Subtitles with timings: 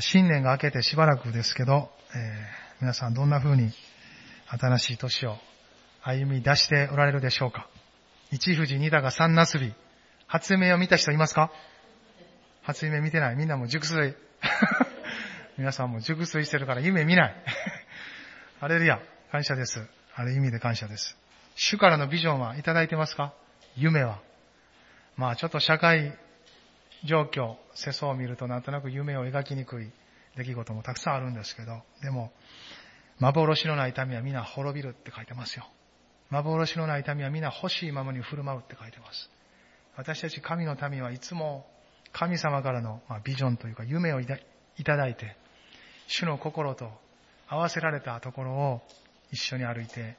[0.00, 3.72] 新年が明けてしばらくですけど、えー、皆さんどんな風に
[4.48, 5.36] 新しい年を
[6.02, 7.68] 歩み出しておられるでしょうか？
[8.30, 9.72] 一富士二鷹三なすび。
[10.26, 11.50] 初夢を見た人いますか？
[12.62, 13.36] 初夢見てない。
[13.36, 14.14] みんなも熟睡。
[15.58, 17.34] 皆さんも熟睡してるから夢見ない。
[18.60, 19.00] あれルヤ。
[19.32, 19.86] 感謝です。
[20.14, 21.16] ある意味で感謝です。
[21.56, 23.32] 主からのビジョンはいただいてますか？
[23.76, 24.20] 夢は。
[25.16, 26.16] まあちょっと社会
[27.04, 29.90] 状況、世相を見るとなんとなく夢を描きにくい
[30.36, 32.32] 出来事もたくさんあるんですけど、でも、
[33.18, 35.66] 幻のない民は皆滅びるって書いてますよ。
[36.30, 39.30] 幻のない民は皆欲しいままに振る舞うって書いてます。
[39.96, 41.66] 私たち神の民はいつも
[42.12, 45.36] 神様からのビジョンというか夢をいただいて、
[46.08, 46.90] 主の心と
[47.48, 48.80] 合わせられたところを
[49.32, 50.16] 一緒に歩いて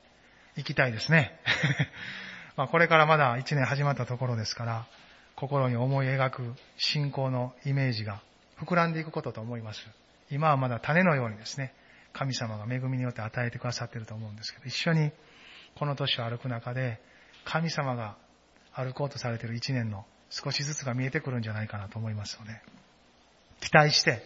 [0.56, 1.40] いきたいですね。
[2.56, 4.88] まあこれからまだ一年始まったところですから、
[5.38, 8.22] 心に思い描く信仰のイメージが
[8.60, 9.80] 膨らんでいくことと思います。
[10.32, 11.74] 今はまだ種のようにですね、
[12.12, 15.12] 神様が恵みによって与えてくださっていると思うんですけど、一緒に
[15.76, 17.00] この年を歩く中で、
[17.46, 18.18] 神様が
[18.74, 22.60] 歩こうとされている一年の少しずつが見えてくるんじゃないかなと思いますので、
[23.62, 24.24] 期待して、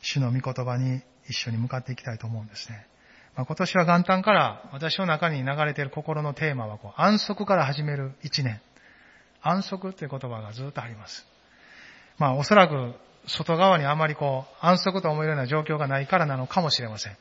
[0.00, 2.86] 主の御言葉に一緒に向かっていきたいと思うんですね。
[3.36, 8.62] まあ、今年は元旦から私の中に流れている心のテーマはこう安息から始める一年。
[9.42, 11.26] 安息という言葉がずっとあります。
[12.18, 12.94] まあおそらく
[13.26, 17.16] 外側にあまりこう安息と思えるような状況がないからなのかもしれません。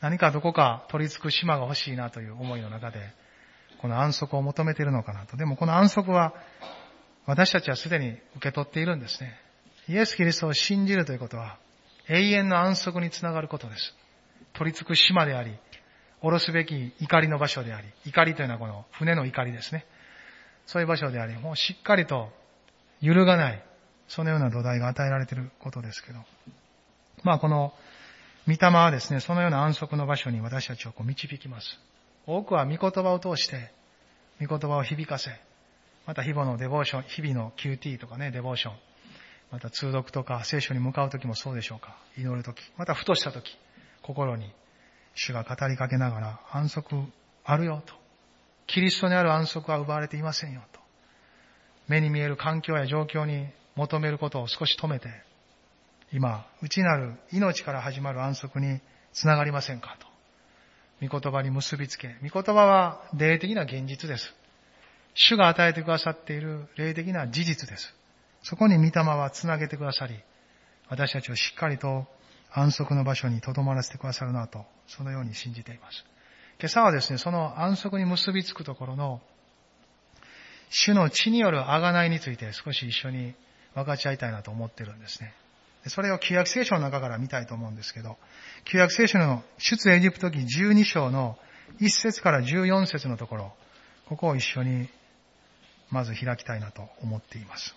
[0.00, 2.98] 何かどこか取り付く島が欲しいなという思いの中で、
[3.80, 5.36] この安息を求めているのかなと。
[5.36, 6.34] でもこの安息は
[7.26, 9.34] 私たちはすでに受け取っているんですね。
[9.88, 11.58] イエス・キリストを信じるということは
[12.08, 13.94] 永遠の安息につながることです。
[14.54, 15.54] 取り付く島であり、
[16.20, 19.84] 下ろすべき怒りの場所であり、怒りというのはこの船の怒りですね。
[20.70, 22.28] そういう場所であり、もうしっかりと
[23.00, 23.64] 揺るがない、
[24.06, 26.20] そのような土台が与えられていることですけど。
[27.24, 27.74] まあこの、
[28.46, 31.66] 御霊はですね、そのような安息の場所に私たちをこう導きます。
[32.24, 33.72] 多くは御言葉を通して、
[34.40, 35.32] 御言葉を響かせ、
[36.06, 38.74] また日々のデボーション、日々の QT とかね、デボーション、
[39.50, 41.96] また通読とか聖書に向かうときもそうでしょうか。
[42.16, 43.58] 祈るとき、またふとしたとき、
[44.02, 44.54] 心に
[45.16, 46.94] 主が語りかけながら安息
[47.44, 47.99] あるよと。
[48.72, 50.80] キリストにある安息は奪われていませんよと。
[51.88, 55.08] 目に見える環境や状況に求めることを少し止めて、
[56.12, 58.80] 今、内なる命から始まる安息に
[59.12, 60.06] つながりませんかと。
[61.06, 64.34] 御言葉に結びつけ、御言葉は霊的な現実です。
[65.14, 67.92] 主が与えてくださっている霊的な事実です。
[68.42, 70.14] そこに御霊はつなげてくださり、
[70.88, 72.06] 私たちをしっかりと
[72.52, 76.04] 安息の場所に留まらせてくださるなと、そのように信じています。
[76.60, 79.22] 今朝はですね、その安息に結びつくところの、
[80.68, 83.34] 主の血による贖いについて少し一緒に
[83.74, 85.32] 分かち合いたいなと思ってるんですね。
[85.86, 88.18] それを旧約聖書の中から見たいと思うんですけど、
[88.64, 91.38] 旧約聖書の出エジプト記12章の
[91.80, 93.52] 1節から14節のところ、
[94.06, 94.90] ここを一緒に
[95.88, 97.74] まず開きたいなと思っています。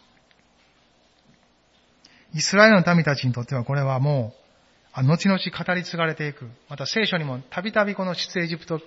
[2.34, 4.43] イスラエルの民たちにとってはこれはもう
[5.02, 6.50] 後々語り継がれていく。
[6.70, 8.80] また聖書にもたびたびこの出エジプト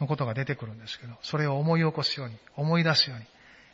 [0.00, 3.18] のことが出てくるんですけど、それを思い起こすように、思い出すよう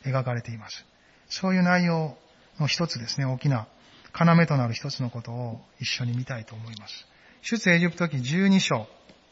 [0.07, 0.85] に描かれています。
[1.29, 2.15] そういう内容
[2.59, 3.67] の一つですね、大きな
[4.13, 7.07] 要となる一つのことを一緒に見たいと思います。
[7.41, 8.87] 出エジプト記12章、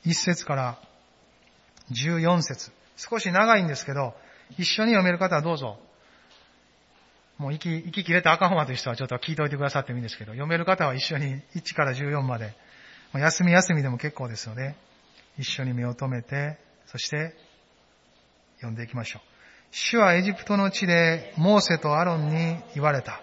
[0.05, 0.79] 1節から
[1.91, 4.15] 14節少し長いんですけど、
[4.57, 5.79] 一緒に読める方はどうぞ
[7.37, 12.55] もう息、息切れた赤本という人はちょっと聞いておいてくださってもいいんですけど、読める方は一緒に1から14まで、
[13.13, 14.75] 休み休みでも結構ですので、
[15.37, 16.57] 一緒に目を留めて、
[16.87, 17.35] そして
[18.57, 19.21] 読んでいきましょう。
[19.71, 23.21] 主はエジプトの地でモーセとアロンに言われた。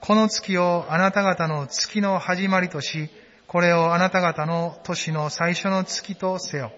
[0.00, 3.08] この月をあなた方の月の始まりとし、
[3.46, 6.72] これをあなた方の年の最初の月とせよ。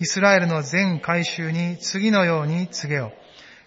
[0.00, 3.12] イスラエルの全改宗に次のように告げよ。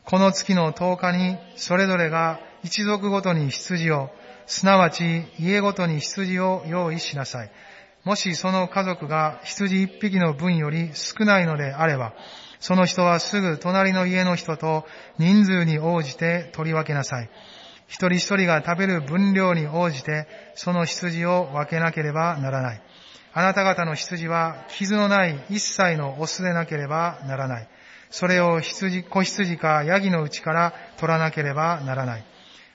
[0.06, 4.10] この月の10日にそれぞれが一族ごとに羊を、
[4.46, 7.52] すなわち家ごとに羊を用意しなさい。
[8.04, 12.13] もしその家族が羊一匹の分より少ないのであれば、
[12.60, 14.86] その人はすぐ隣の家の人と
[15.18, 17.30] 人数に応じて取り分けなさい。
[17.88, 22.81] 一人一人が食べる分量に応じて、その羊を分けなければならない。
[23.34, 27.68] あなた方の羊は傷のない一切のオスでなければならない。
[28.10, 32.24] それを羊、子羊かヤギのうちから取らなければならない。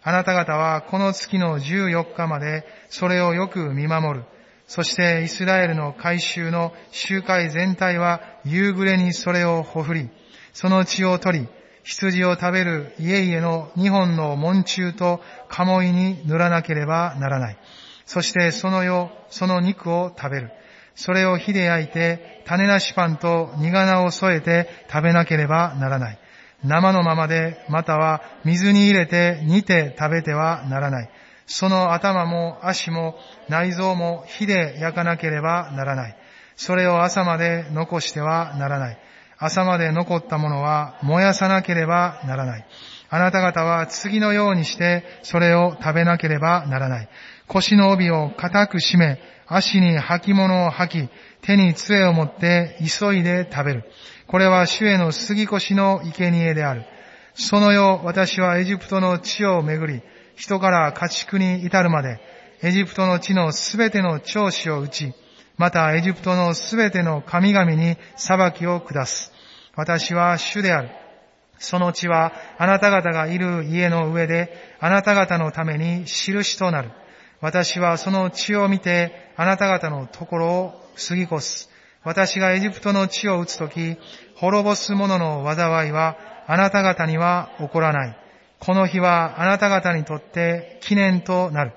[0.08, 4.24] あなた方はこの月の14日までそれをよく見守る。
[4.68, 10.08] そしてイスラエルの改宗の集会全体は夕暮れにそれをほふり、
[10.52, 11.48] その血を取り、
[11.82, 17.58] 羊を食べる家々の二本の門中と鴨居に塗らなければならない。
[18.04, 20.52] そしてその世、その肉を食べる。
[20.94, 26.18] それを火で焼いて、種なしパンと苦菜を添えて食べなければならない。
[26.66, 31.10] 生のままで、または水に入れて煮て食べてはならない。
[31.46, 33.16] その頭も足も
[33.48, 36.16] 内臓も火で焼かなければならない。
[36.56, 38.98] それを朝まで残してはならない。
[39.38, 42.66] 朝まで残ったものは燃やさなければならない。
[43.08, 47.08] あなた方は次のようにしてそれを食べなければならない。
[47.46, 51.08] 腰の帯を固く締め、足に履物を履き、
[51.42, 53.84] 手に杖を持って急いで食べる。
[54.26, 56.84] これは主への杉越の生贄である。
[57.34, 60.02] その夜、私はエジプトの地を巡り、
[60.34, 62.18] 人から家畜に至るまで、
[62.62, 65.14] エジプトの地のすべての長子を打ち、
[65.56, 69.32] またエジプトのすべての神々に裁きを下す。
[69.76, 70.90] 私は主である。
[71.58, 76.90] その地はあなた方がいる家の上であなた方のために印となる。
[77.40, 81.75] 私はその地を見てあなた方のところを過ぎ越す。
[82.06, 83.96] 私がエジプトの地を打つとき、
[84.36, 86.16] 滅ぼす者の災いは
[86.46, 88.16] あなた方には起こらない。
[88.60, 91.72] この日はあなた方にとって記念となる。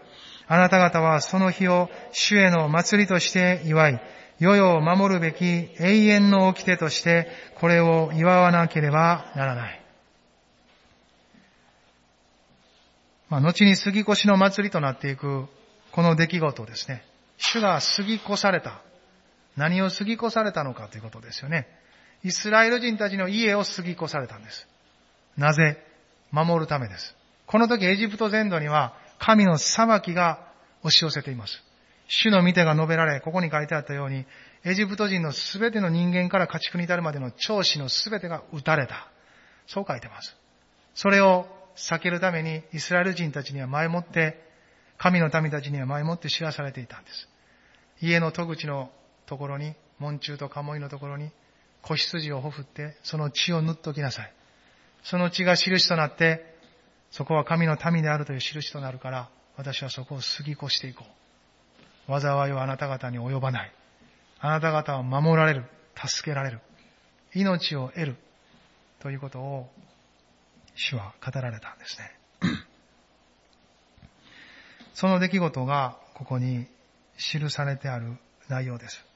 [0.48, 4.02] あなた方はその日を主への祭りとして祝い、
[4.38, 7.28] 世々を守るべき永遠の掟として
[7.60, 9.82] これを祝わなければならない。
[13.30, 15.48] まあ、後に杉越しの祭りとなっていく
[15.92, 17.04] この出来事ですね。
[17.40, 18.84] 主が杉越された。
[19.60, 21.68] 何を杉越されたのかということですよね。
[22.24, 24.68] イスラエル人たちの家を杉越されたんです。
[25.38, 25.78] なぜ？
[26.32, 27.14] 守るためです。
[27.46, 30.40] この時エジプト全土には神の裁きが
[30.84, 31.62] 押し寄せています。
[32.08, 34.26] 主の見てが述べられ、ここに書いてあったように、
[34.64, 39.10] エジプト人のすべての人間から家畜に至るまでの長子のすべてが撃たれた。
[39.68, 40.36] そう書いてます。
[40.96, 44.42] それを避けるためにイスラエル人たちには前もって、
[44.98, 47.28] 神の民たちには前もって知らされていたんです。
[48.02, 48.90] 家の戸口の
[49.30, 51.30] ところに、門中と鴨居のところに、
[51.84, 54.34] 子羊をほふって、その血を塗っときなさい。
[55.04, 56.58] その血が印となって、
[57.12, 61.06] そこは神の民であるという印となるから、私はそこを過ぎ越していこ
[62.08, 62.20] う。
[62.20, 63.72] 災いはあなた方に及ばない。
[64.40, 65.66] あなた方は守られる。
[65.96, 66.60] 助けられる。
[67.36, 68.16] 命を得る。
[69.00, 69.70] ということを、
[70.74, 72.18] 主は語られたんですね。
[74.96, 76.66] その出来事がここに
[77.18, 78.18] 記されてある
[78.50, 79.09] 内容です。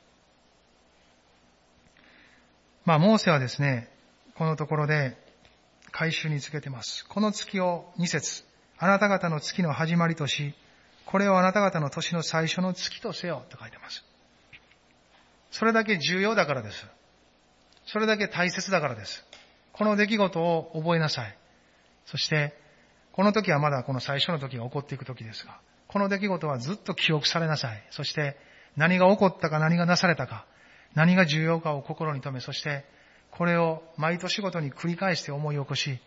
[2.85, 3.89] まあ、モーセはですね、
[4.35, 5.15] このところで
[5.91, 7.05] 回収につけてます。
[7.07, 8.43] この月を2節
[8.77, 10.53] あなた方の月の始まりとし、
[11.05, 14.03] これをあなた方の年の最初の月とせよと書いてます。
[15.51, 16.85] それだけ重要だからです。
[17.85, 19.23] それだけ大切だからです。
[19.71, 21.37] この出来事を覚えなさい。
[22.05, 22.53] そして、
[23.13, 25.57] この時はまだこの最初の時が起こっていく時ですが、
[25.87, 27.83] この出来事はずっと記憶されなさい。
[27.91, 28.35] そして、
[28.75, 30.45] 何が起こったか何がなされたか、
[30.95, 32.85] 何が重要かを心に留め、そして
[33.31, 35.99] これを毎年ごとに繰り返して思い起こし、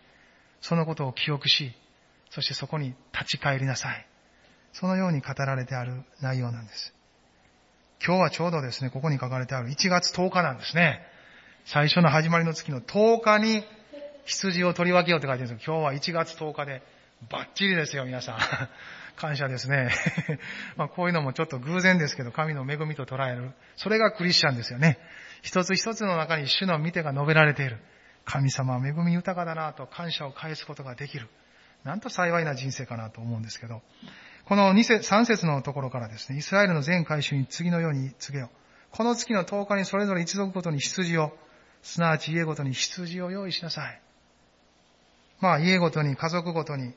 [0.60, 1.72] そのことを記憶し、
[2.30, 4.06] そしてそこに立ち返りなさい。
[4.72, 6.92] そのように語られてある内容なんです。
[8.04, 11.00] 今日はちょうどですね、ここに書かれてある1月10日なんですね。
[11.64, 13.64] 最初の始まりの月の10日に
[14.26, 16.82] 羊を取り分けようって書いてるんですけど、今日は1月10日で
[17.30, 18.38] バッチリですよ、皆さん。
[19.16, 19.90] 感謝ですね。
[20.76, 23.52] まあこういうのもちょっと偶然ですけど、神の恵みと捉える。
[23.76, 24.98] それがクリスチャンですよね。
[25.42, 27.78] 一つ一つの中に主の見てが述べられている。
[28.24, 31.28] 神様は恵み豊かだなと感謝を返すことができる。
[31.84, 33.82] なんと幸いな人生かなと思うんですけど、
[34.44, 38.50] この2節、3節のところからですね、イスラエルの全回収に次のように告げよ。
[38.90, 41.36] この月の10日にそれぞれ一族ごとに羊を、
[41.82, 44.00] すなわち家ごとに羊を用意しなさい。
[45.40, 46.94] まあ家ごとに、家族ごとに、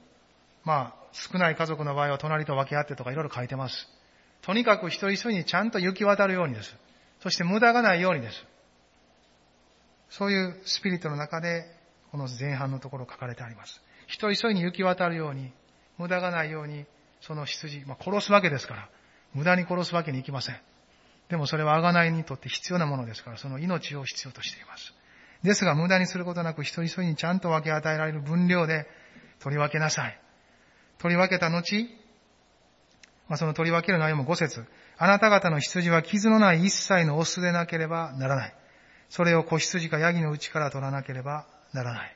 [0.64, 3.88] まあ少ない家族の場合は隣と分け合ってとかいろいろ書いてます。
[4.42, 6.76] とにかく一人一人にちゃんと行き渡るようにです。
[7.22, 8.46] そして無駄がないようにです。
[10.10, 11.66] そういうスピリットの中で、
[12.12, 13.82] この前半のところ書かれてあります。
[14.08, 15.52] 一人一人に行き渡るように、
[15.98, 16.86] 無駄がないように、
[17.22, 18.90] その羊、まあ、殺すわけですから、
[19.34, 20.56] 無駄に殺すわけにいきません。
[21.30, 24.94] でもそれは贖いにとって必要なものですから、その命を必要としています。
[25.44, 28.88] ですが無駄にすることなく一人一人にちゃんと分け与えられる分量で
[29.40, 30.20] 取り分けなさい。
[31.00, 31.90] 取り分けた後、
[33.28, 34.66] まあ、その取り分ける内容も5節
[34.98, 38.54] あなた方の羊は傷のない一切のオスでなければならない。
[39.10, 42.16] それを子羊かヤギのうちから取らなければならない。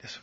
[0.00, 0.22] です。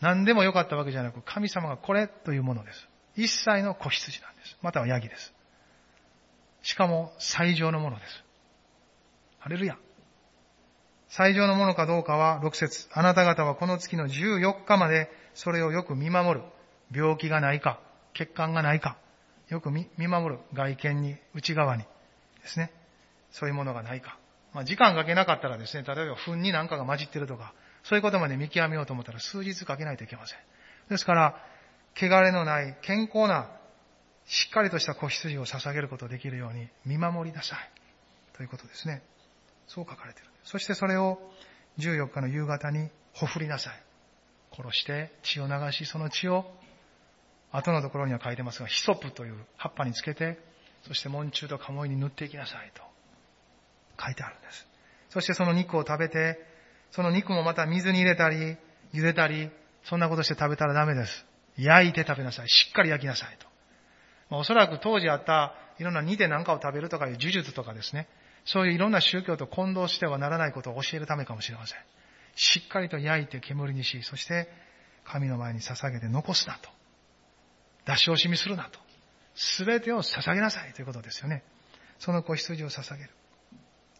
[0.00, 2.88] 何でもよかったわけじゃなく、神様がこれというものです。
[3.16, 4.56] 一切の子羊なんです。
[4.62, 5.34] またはヤギです。
[6.62, 8.24] しかも最上のものです。
[9.40, 9.76] ハレルヤ。
[11.08, 16.46] 最上のものかどうかは6節あなた方はこの月の14日までそれをよく見守る。
[16.92, 17.78] 病気がないか、
[18.14, 18.96] 血管がないか、
[19.48, 21.84] よく見守る外見に、内側に
[22.42, 22.72] ですね、
[23.30, 24.18] そういうものがないか。
[24.52, 30.38] まあ、時間かけなかったらですね、例えば糞に何かが混じってるとか、そういうことまで見極めようと思ったら数日かけないといけません。
[30.88, 31.36] ですから、
[31.96, 33.48] 汚れのない健康な、
[34.26, 37.58] しっかりとした子羊を捧げることができるように見守りなさい。
[38.36, 39.02] ということですね。
[39.66, 40.30] そう書かれている。
[40.44, 41.18] そしてそれを
[41.78, 43.89] 14日の夕方にほふりなさい。
[44.52, 46.44] 殺して血を流し、その血を
[47.52, 50.38] 後のところには書いてますが、ヒソプという葉っぱにつけて、
[50.86, 52.82] そして門中と鴨居に塗っていきなさいと
[54.02, 54.66] 書いてあるんです。
[55.10, 56.38] そしてその肉を食べて、
[56.92, 58.56] その肉もまた水に入れたり、
[58.94, 59.50] 茹でたり、
[59.84, 61.24] そんなことして食べたらダメです。
[61.56, 62.48] 焼いて食べなさい。
[62.48, 63.46] しっかり焼きなさいと。
[64.30, 68.06] まあ、おそらく当時あったいろんな煮で何かを食べるとかいう呪術とかですね、
[68.44, 71.78] そういういろんな宗教と混同してはならないことを教えるためかもしれません。
[72.34, 74.48] しっかりと焼いて煙にし、そして
[75.04, 76.70] 神の前に捧げて残すなと。
[77.86, 78.78] 出し惜しみするなと。
[79.34, 81.42] すべてを捧げなさいということですよね。
[81.98, 83.10] その子羊を捧げる。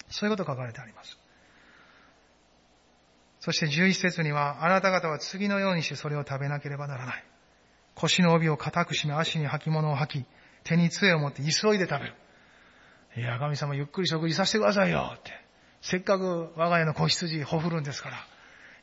[0.09, 1.17] そういうこと書かれてあります。
[3.41, 7.25] そして11節には、あなた方は次のようにしてそれを食べなければならない。
[7.95, 10.25] 腰の帯を固く締め、足に履物を履き、
[10.65, 12.15] 手に杖を持って急いで食べる。
[13.17, 15.33] いや、神様ゆっくり食事させてくださいよって。
[15.81, 18.17] せっかく我が家の子羊ほふるんですから、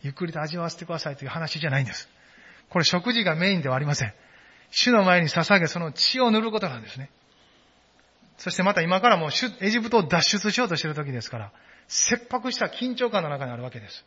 [0.01, 2.09] ゆっくりと味わわせてくださいという話じゃないんです。
[2.69, 4.13] これ食事がメインではありません。
[4.71, 7.09] 主の前に捧げ、その血を塗ることなんですね。
[8.37, 9.29] そしてまた今からもう
[9.61, 11.51] エジプトを脱出しようとしている時ですから、
[11.87, 14.05] 切迫した緊張感の中にあるわけです。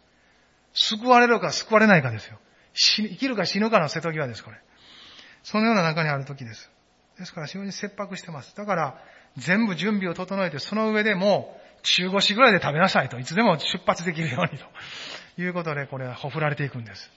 [0.75, 2.39] 救われるか救われないかですよ。
[2.75, 4.59] 生きるか死ぬかの瀬戸際です、これ。
[5.43, 6.71] そのような中にある時です。
[7.19, 8.55] ですから非常に切迫してます。
[8.57, 8.99] だから、
[9.37, 13.19] 全部準備を整えて、その上でもう中腰ぐらいで食べなさいと。
[13.19, 17.11] いつでも出発できるようにということで、これはほふられていくんです。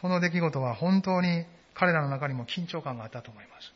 [0.00, 1.44] この出来事は本当に
[1.74, 3.72] 彼らの中にも緊張感があったと思います。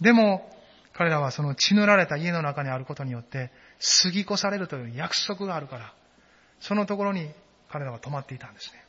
[0.00, 0.50] でも、
[0.92, 3.50] 彼らはその血塗られた家の中にあることによって、
[4.02, 5.92] 過ぎ越されるという約束があるから、
[6.60, 7.30] そのところに
[7.68, 8.84] 彼らは止まっていたんですね。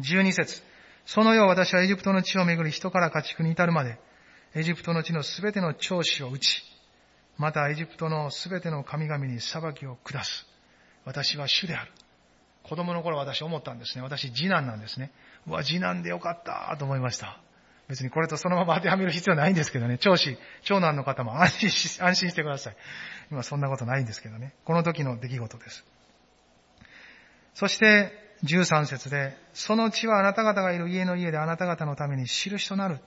[0.00, 0.62] 12節
[1.06, 3.98] そのよう私はエジプトの地をめぐり人から家畜に至るまで、
[4.54, 6.62] エジプトの地のすべての長子を打ち、
[7.38, 10.46] またエジプトのすべての神々に裁きを下す。
[11.04, 11.92] 私は主である。
[12.62, 14.02] 子供の頃私思ったんですね。
[14.02, 15.12] 私次男なんですね。
[15.46, 17.40] うわ、次男でよかったと思いました。
[17.88, 19.98] 別にこれとそのまま当てはめる必要ないんですけどね。
[19.98, 22.76] 長子、長男の方も安心し、安心してください。
[23.30, 24.54] 今そんなことないんですけどね。
[24.64, 25.84] この時の出来事です。
[27.54, 28.12] そして、
[28.44, 32.98] 13節で、その血はあなた方がいる家の家であなた方のために印となる。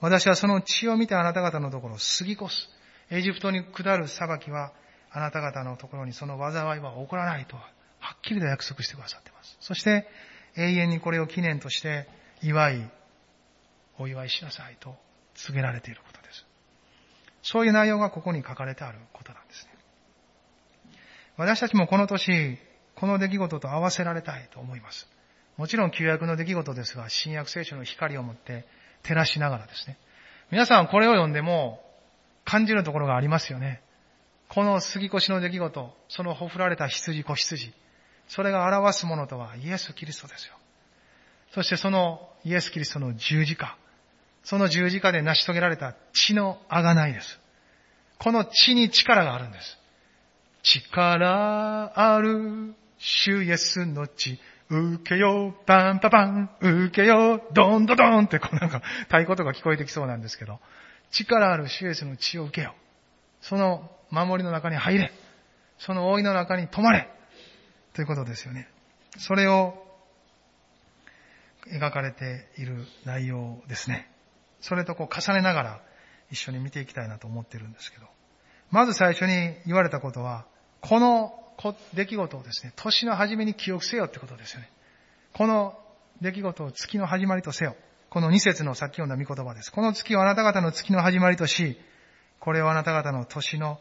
[0.00, 2.68] 私はその血を見てあなた方のところを過ぎ越す。
[3.10, 4.72] エジプトに下る裁きは、
[5.10, 7.62] あなた方のところにその災いは起こらないと、は
[8.16, 9.56] っきりと約束してくださっています。
[9.60, 10.06] そして、
[10.56, 12.08] 永遠にこれを記念として、
[12.42, 12.90] 祝い、
[13.98, 14.94] お祝いしなさいと
[15.34, 16.46] 告げられていることです。
[17.42, 19.72] そういう内容がここに書かれてあることなんですね。
[21.36, 22.58] 私たちもこの年、
[22.94, 25.08] この出来事と合わせられたいと思います。
[25.56, 28.66] もちろん旧約の出来事ですが、新約聖書の光を持って
[29.02, 29.98] 照らしながらですね。
[30.50, 31.83] 皆さんこれを読んでも
[32.44, 33.82] 感じるところがありますよね。
[34.48, 37.72] この杉越の出来事、そのほふられた羊子羊、
[38.28, 40.54] それが表すものとはイエス・キリストですよ。
[41.52, 43.76] そしてそのイエス・キリストの十字架、
[44.42, 47.40] その十字架で成し遂げられた血の贖いです。
[48.18, 49.78] この血に力があるんです。
[50.62, 54.38] 力ある主イエスの血、
[54.70, 60.60] 受けよう、パンパパン、受けよう、ドンドドンってこうなんか太鼓とか聞こえてきそうなんですけど、
[61.14, 62.74] 力ある主イエスの血を受けよ。
[63.40, 65.12] その守りの中に入れ。
[65.78, 67.08] その覆いの中に泊まれ。
[67.92, 68.68] ということですよね。
[69.18, 69.74] それを
[71.68, 74.10] 描かれている内容ですね。
[74.60, 75.80] それとこう重ねながら
[76.30, 78.06] 一緒に見ていきたいなと思ってるんですけど。
[78.70, 80.46] まず最初に言われたことは、
[80.80, 81.32] この
[81.94, 84.70] 出来事をですね、年の初めに記憶せよってことですよね。
[85.32, 85.78] この
[86.20, 87.76] 出来事を月の始まりとせよ。
[88.14, 89.72] この二節のさっき読んだ御言葉です。
[89.72, 91.76] この月をあなた方の月の始まりとし、
[92.38, 93.80] これをあなた方の年の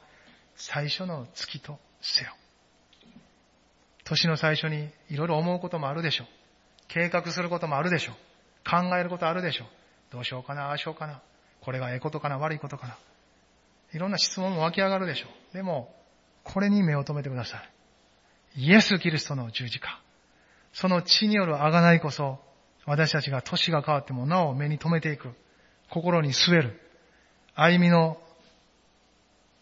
[0.55, 2.33] 最初の月とせよ。
[4.03, 6.27] 年の最初にいろいろ思うこともあるでしょう。
[6.87, 8.15] 計画することもあるでしょう。
[8.67, 9.67] 考えることあるでしょう。
[10.13, 11.21] どうしようかな、ああしようかな。
[11.61, 12.97] これがええことかな、悪いことかな。
[13.93, 15.55] いろんな質問も湧き上がるでしょう。
[15.55, 15.93] でも、
[16.43, 17.59] これに目を留めてくださ
[18.55, 18.63] い。
[18.63, 20.01] イエス・キリストの十字架。
[20.73, 22.39] その血による贖いこそ、
[22.85, 25.29] 私たちが年が変わってもなお目に留めていく。
[25.89, 26.79] 心に据える。
[27.55, 28.17] 歩みの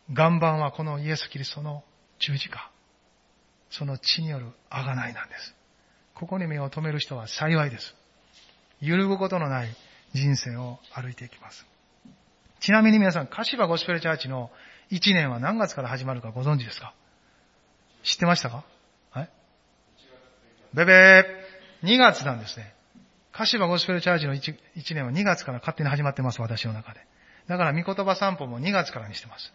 [0.09, 1.83] 岩盤はこのイエス・キリストの
[2.19, 2.71] 十字架。
[3.69, 5.55] その血による贖いなんです。
[6.15, 7.95] ここに目を留める人は幸いです。
[8.81, 9.69] 揺るぐことのない
[10.13, 11.65] 人生を歩いていきます。
[12.59, 14.51] ちなみに皆さん、柏ゴスペルチャーチの
[14.91, 16.93] 1年は何月から始まるかご存知ですか？
[18.03, 18.63] 知ってましたか？
[19.11, 19.29] はい
[20.73, 22.73] ベベー !2 月なんですね。
[23.31, 26.99] 柏ゴスペルチャーチの 1, 1年は2月から勝手に始まってます、私の中で。
[27.47, 29.53] だから、御言葉散歩も2月からにしてます。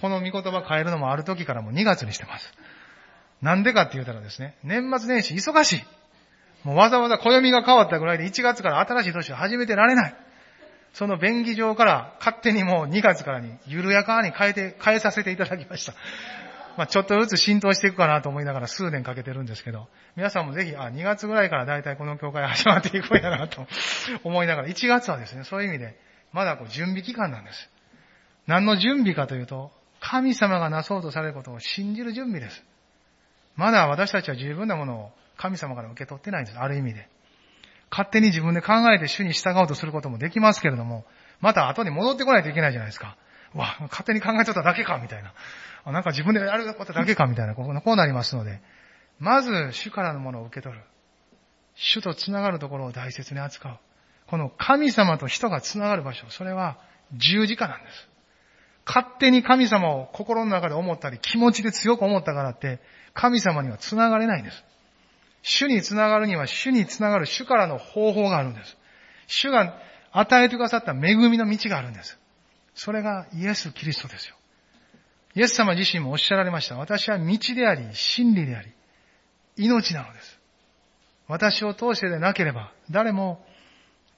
[0.00, 2.52] この御言葉変えるのもある時からも2月にしてます。
[3.40, 5.84] なんでかって言うたらですね、年末年始忙しい。
[6.64, 10.16] もうわざわざ暦が変わったぐらいで1月から新しい年を始めてられない。
[10.94, 15.94] その便宜上から勝手にもう2月からに緩やかに変えて、変えさせていただきました。
[16.76, 23.66] まあちょっとずつ浸透していくかなと思いながら数年かけてるんですけど、皆さんもぜひ、あ、2月ぐらいからだいたいこの教会始まっていくんやなと
[24.24, 25.98] 思いながら、1月はですね、そういう意味で、
[26.32, 27.70] まだこう準備期間なんです。
[28.46, 32.64] 何の準備かというと、神様がなそうとされることを信じる準備です。
[33.56, 36.58] まだ私たちは十分なものを神様から受け取ってないんです。
[36.58, 37.08] ある意味で。
[37.90, 41.04] 勝手に自分で考えて主に従おうとすることもできますけれども、
[41.40, 43.16] また後に戻ってこないといけないじゃないですか。
[43.54, 45.32] わ、勝手に考えとっただけか、みたいな。
[45.92, 48.60] なんか自分でやることだけか、みたいな、こうなりますので、
[49.18, 50.82] まず主からのものを受け取る。
[51.74, 53.78] 主と繋がるところを大切に扱う。
[54.26, 56.78] この神様と人が繋がる場所、それは
[57.12, 58.08] 十字架なんです。
[58.86, 62.80] 勝手に神様を心の中で思ったり、気持ちで強く思ったからって、
[63.12, 64.64] 神様には繋がれないんです。
[65.42, 68.76] 主につながるには主につながる主からの方法があるんです。
[69.26, 69.78] 主が
[70.12, 72.18] 与えてくださった恵みの道があるんです。
[72.74, 74.36] それがイエス・キリストですよ。
[75.34, 76.76] イエス様自身もおっしゃられました。
[76.76, 78.72] 私は道であり、真理であり、
[79.56, 80.38] 命なのです。
[81.26, 83.44] 私を通してでなければ、誰も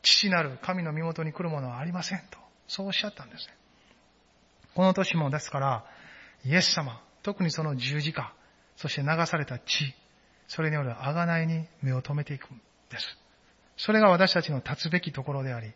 [0.02, 2.38] 父なる神の身元に来るものはありませんと、
[2.68, 3.54] そうおっしゃったんですね。
[4.74, 5.84] この年もですから、
[6.44, 8.34] イエス様、特にその十字架、
[8.76, 9.94] そして流された血、
[10.48, 13.18] それによる贖いに目を留めていくんです。
[13.76, 15.72] それが私たちの立つべきところであり、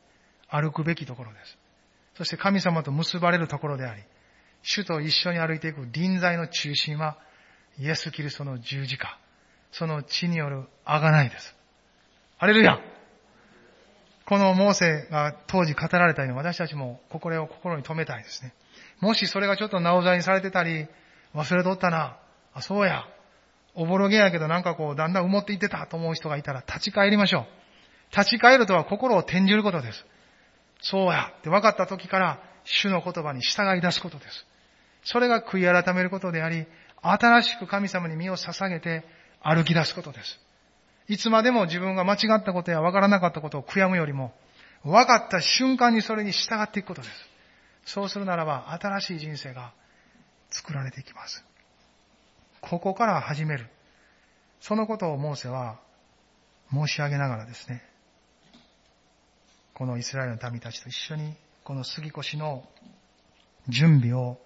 [0.49, 1.59] 歩くべきところです。
[2.21, 4.03] そして神様と結ばれるところであり、
[4.63, 7.17] 主と一緒に歩いていく臨在の中心は、
[7.79, 9.19] イエス・キリストの十字架、
[9.73, 11.57] その血による贖いです。
[12.37, 12.79] ハレルヤ
[14.27, 18.53] このモーセが当時語られたように私たちもこれを心に留めたいですね。
[19.01, 20.89] もしそれがちょっとなおざにされてたり、
[21.35, 22.19] 忘れとったな、
[22.53, 23.07] あ、そうや、
[23.75, 27.47] おぼろげやけどなんかこう、だんだん埋もっていってたと思う人がいたら立ち返りましょ
[28.13, 28.15] う。
[28.15, 30.05] 立ち返るとは心を転じることです。
[30.83, 34.47] そうやって分かった時から、主の言葉に従い出すことです。
[35.05, 36.67] それが悔い改めることであり、
[37.03, 39.05] 新しく神様に身を捧げて
[39.43, 40.39] 歩き出すことです。
[41.09, 44.33] いつまでも自分が間違ったことや分からなかったことを悔やむよりも、
[44.85, 47.13] 分かった瞬間にそれに従っていくことです。
[47.85, 49.73] そうするならば、新しい人生が
[50.51, 51.45] 作られていきます。
[52.61, 53.67] ここから始める。
[54.61, 55.81] そのことをモーセは
[56.73, 57.83] 申し上げながらですね、
[59.81, 61.33] このイスラエルの民たちと一緒に、
[61.65, 62.69] この杉越の
[63.67, 64.37] 準備を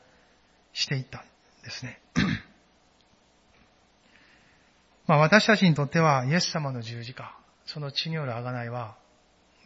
[0.72, 1.22] していったん
[1.64, 2.00] ですね。
[5.08, 8.96] まあ私たちにとってはイエス様の十字架、その血による贖いは、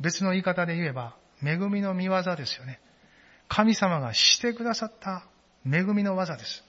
[0.01, 2.81] 別の言い方で言えば、恵みの見業ですよね。
[3.47, 5.27] 神様がしてくださった
[5.67, 6.65] 恵みの技です。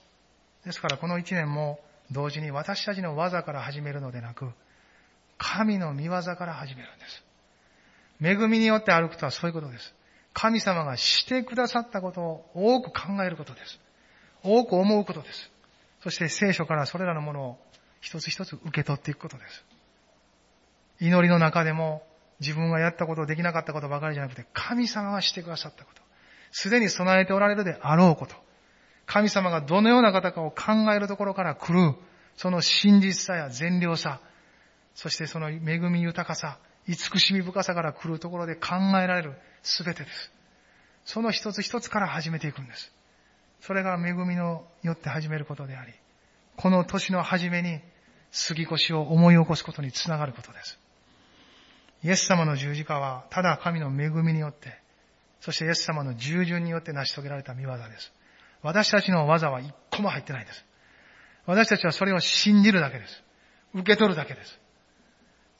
[0.66, 4.50] ですからこの一年も同時に私たちの技から始めるのでなく、
[5.38, 7.29] 神の見業から始めるんです。
[8.22, 9.94] 恵みによって歩くとはそういうことです。
[10.32, 13.80] 神様がしてくださったことを多く考えることです。
[14.42, 15.50] 多く思うことです。
[16.02, 17.58] そして聖書からそれらのものを
[18.00, 19.64] 一つ一つ受け取っていくことです。
[21.00, 22.02] 祈りの中でも
[22.40, 26.02] 自分がやったことできなかったことばかりじゃなくて、神様がしてくださったこと。
[26.52, 28.34] すでに備えておられるであろうこと。
[29.06, 31.94] 神様がどのような方かを考えるところから来る、
[32.36, 34.20] その真実さや善良さ、
[34.94, 40.32] そしてその恵み豊かさ、慈しみ深さから来るところで考えられる全てです。
[41.04, 42.92] その一つ一つから始めていくんです。
[43.60, 45.92] それが恵みのよって始めることであり、
[46.56, 47.80] この年の初めに
[48.32, 50.78] 杉越を思い起こすことにつながることです。
[52.02, 54.78] イエス様の十字架は、ただ神の恵みによって、
[55.40, 58.12] そしてイエス様の従順によって成し遂げられた見業です。
[58.62, 60.64] 私たちの技は一個も入ってないです。
[61.46, 63.22] 私たちはそれを信じるだけです。
[63.74, 64.58] 受け取るだけです。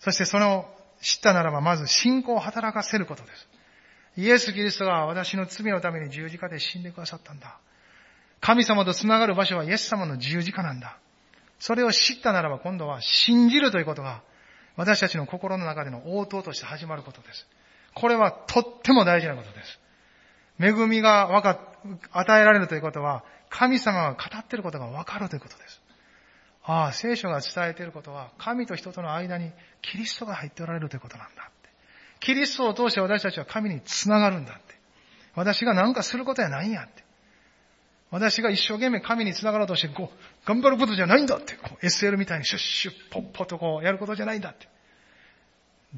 [0.00, 0.70] そしてその
[1.01, 3.49] 知ったならばまず信仰を働かせることです。
[4.17, 7.59] イエス・キリストが私の罪のために十字架で死んでくださったんだ。
[8.41, 10.99] 神様と繋がる場所はイエス様の十字架なんだ。
[11.59, 14.23] それを知ったならば今度は信じるということが
[14.77, 17.47] 私たちの心の中での応答として始まることです。
[17.95, 19.79] これはとっても大事なことです。
[20.61, 21.59] 恵みがわか、
[22.13, 25.81] 与えられるということは、神様が語っていることがわかるということです。
[26.62, 29.51] ああ、聖書が伝えていることは、神と人との間に
[29.83, 31.70] キリストが入っておられるということなんだって。
[32.20, 34.75] キリストを通して私たちは神につながるんだって。
[35.35, 37.05] 私が何かすることやないんやって。
[38.11, 41.55] 私が一生懸命神に繋がろうとして、こう、頑張ることじゃないんだって。
[41.55, 44.68] こう SL みたいにシュッシュッポッポッとこう、やることじゃないんだって。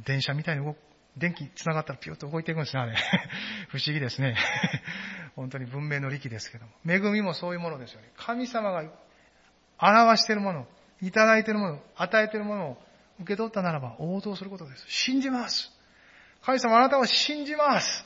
[0.04, 0.76] 電車みたいに動く、
[1.16, 2.96] 電気繋がったらピュッと動いていくんですね、あれ。
[3.68, 4.36] 不思議ですね。
[5.36, 6.72] 本当に文明の利器ですけども。
[6.86, 8.10] 恵みもそういうものですよね。
[8.16, 8.84] 神様が
[9.82, 10.66] 表しているもの、
[11.02, 12.76] いただいているもの、与えているものを
[13.20, 14.84] 受け取ったならば応答することです。
[14.88, 15.72] 信じます。
[16.42, 18.04] 神様あなたを信じます。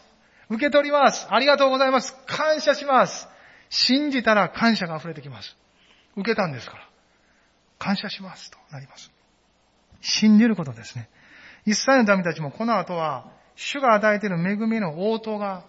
[0.49, 1.27] 受け取ります。
[1.31, 2.17] ありがとうございます。
[2.27, 3.29] 感謝します。
[3.69, 5.57] 信じたら感謝が溢れてきます。
[6.17, 6.89] 受けたんですから。
[7.79, 9.11] 感謝しますとなります。
[10.01, 11.09] 信じることですね。
[11.67, 15.65] 一切の民たちもこの後は、主が与えている恵みの応答が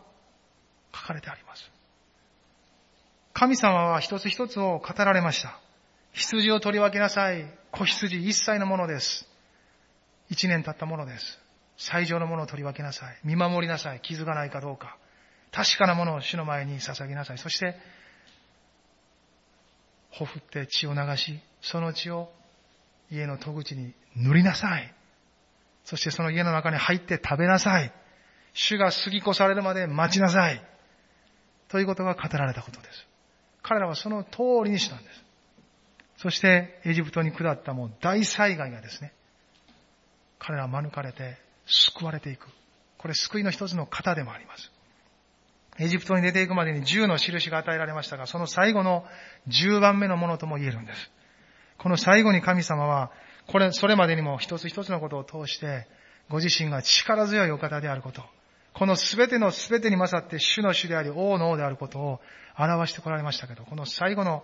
[0.93, 1.72] 書かれてあります。
[3.34, 5.60] 神様は一つ一つを語られました。
[6.17, 7.45] 羊を取り分けなさい。
[7.71, 9.27] 子羊一切のものです。
[10.30, 11.39] 一年経ったものです。
[11.77, 13.19] 最上のものを取り分けなさい。
[13.23, 14.01] 見守りなさい。
[14.01, 14.97] 傷がないかどうか。
[15.51, 17.38] 確かなものを主の前に捧げなさい。
[17.38, 17.75] そして、
[20.10, 22.32] ほふって血を流し、その血を
[23.12, 24.93] 家の戸口に塗りなさい。
[25.86, 27.93] そしてその家の中に入って食べなさい。
[28.53, 30.62] 主が過ぎ越されるまで待ちなさい。
[31.69, 33.08] ということが語られたことです。
[33.62, 35.27] 彼らはその通りにしたんです。
[36.17, 39.13] そしてエジプトに下ったもう大災害がですね、
[40.39, 42.47] 彼らは免れて救われていく。
[42.97, 44.71] これ救いの一つの型でもあります。
[45.80, 49.06] エジプトに出ていくまでに10の印が与えられましたが、その最後の
[49.47, 51.12] 10番目のものとも言えるんです。
[51.77, 53.12] この最後に神様は、
[53.45, 55.88] これ、それまでにも一つ一つのことを通して、
[56.30, 58.23] ご自身が力強いお方であること、
[58.73, 62.19] この全ての全てに勝って主の主であり王の王であることを
[62.58, 64.43] 表してこられましたけど、この最後の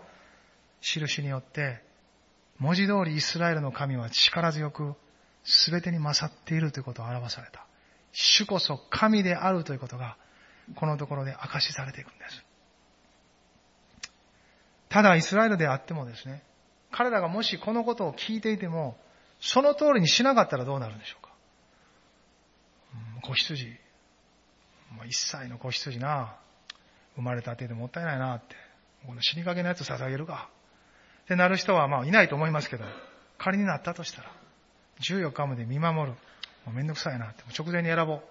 [0.83, 1.81] 印によって、
[2.59, 4.95] 文字通りイスラエルの神は力強く
[5.69, 7.65] 全てに勝っているということを表された。
[8.11, 10.17] 主こそ神であるということが、
[10.75, 12.45] このところで明かしされていくんです。
[14.89, 16.43] ただイスラエルであってもですね、
[16.91, 18.97] 彼らがもしこのことを聞いていても、
[19.39, 21.31] その通りにしなかったらどうなるんでしょうか。
[23.15, 23.79] うん子羊、
[25.07, 26.35] 一歳の子羊な、
[27.15, 28.55] 生まれたてでもったいないなって、
[29.05, 30.49] この死にかけのやつ捧げるか。
[31.23, 32.83] ってなる人はまあいないと思いますけど、
[33.37, 34.31] 仮になったとしたら、
[35.01, 36.17] 14日まで見守る。
[36.65, 38.21] もうめんどくさいなって、直前に選ぼう。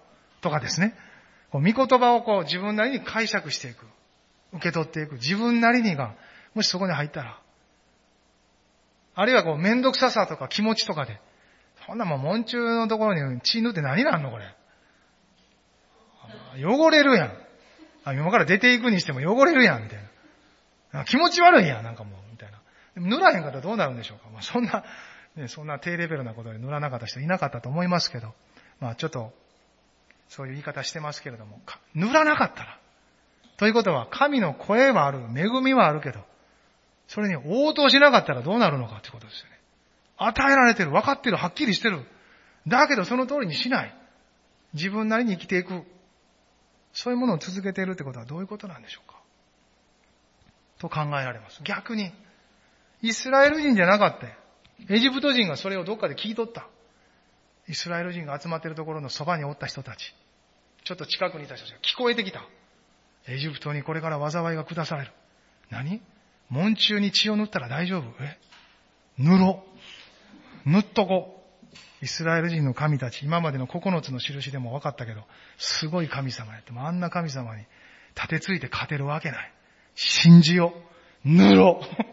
[0.40, 0.94] とかですね。
[1.50, 3.87] こう、御言葉をこう自分なりに解釈していく。
[4.52, 5.14] 受け取っていく。
[5.14, 6.14] 自分なりにが、
[6.55, 7.38] もしそこに入ったら、
[9.14, 11.20] あるいはこう、めんどくささとか気持ちとかで、
[11.87, 14.55] そんなもん、門中のところに血塗って何なんのこれ。
[16.64, 17.33] 汚れるやん。
[18.05, 19.98] あ、今から出ていくにしても汚れるやん、みたい
[20.92, 21.05] な。
[21.05, 22.12] 気持ち悪いやん、なんかもう、
[22.96, 24.28] 塗らへんかったらどうなるんでしょうか。
[24.31, 24.85] まあ、そんな、
[25.37, 28.35] ね、そんな低レベルなことで塗らなかった人いなかったと思いますけど、
[28.81, 29.33] まあちょっと、
[30.28, 31.61] そういう言い方してますけれども、
[31.94, 32.78] 塗らなかったら。
[33.57, 36.24] ということは、神の声はある、恵みはあるけど、
[37.09, 39.59] それに応答しなかったらどうなるのかということですよね。
[40.16, 42.05] 与えられてる、分かってる、はっきりしてる。
[42.66, 43.94] だけどその通りにしない。
[44.74, 45.83] 自分なりに生きていく。
[46.92, 49.18] そういうものを続けているってことはどういうことなんでしょうか
[50.78, 51.61] と考えられます。
[51.62, 52.12] 逆に、
[53.03, 54.27] イスラエル人じゃなかった。
[54.93, 56.69] エジプト人がそれをどっかで聞いとった。
[57.69, 60.15] イスラエル人が集まってるところのそばにおった人たち。
[60.85, 62.43] ちょっと近くにいた人たちが聞こえてきた。
[63.29, 65.12] エジプトにこれから災いが下される。
[65.71, 66.01] 何？
[66.49, 68.05] 門中に血を塗ったら大丈夫？
[68.21, 68.38] え？
[69.19, 69.65] 塗ろ
[70.67, 70.71] う。
[70.71, 71.43] 塗っとこう。
[72.05, 75.23] イスラエル人の神たち、今までの9つの印でも分かったけど、
[75.57, 77.65] すごい神様やって、もあんな神様に
[78.17, 79.53] 立てついて勝てるわけない。
[79.95, 80.75] 信じよ
[81.25, 81.29] う。
[81.29, 82.12] 塗ろう。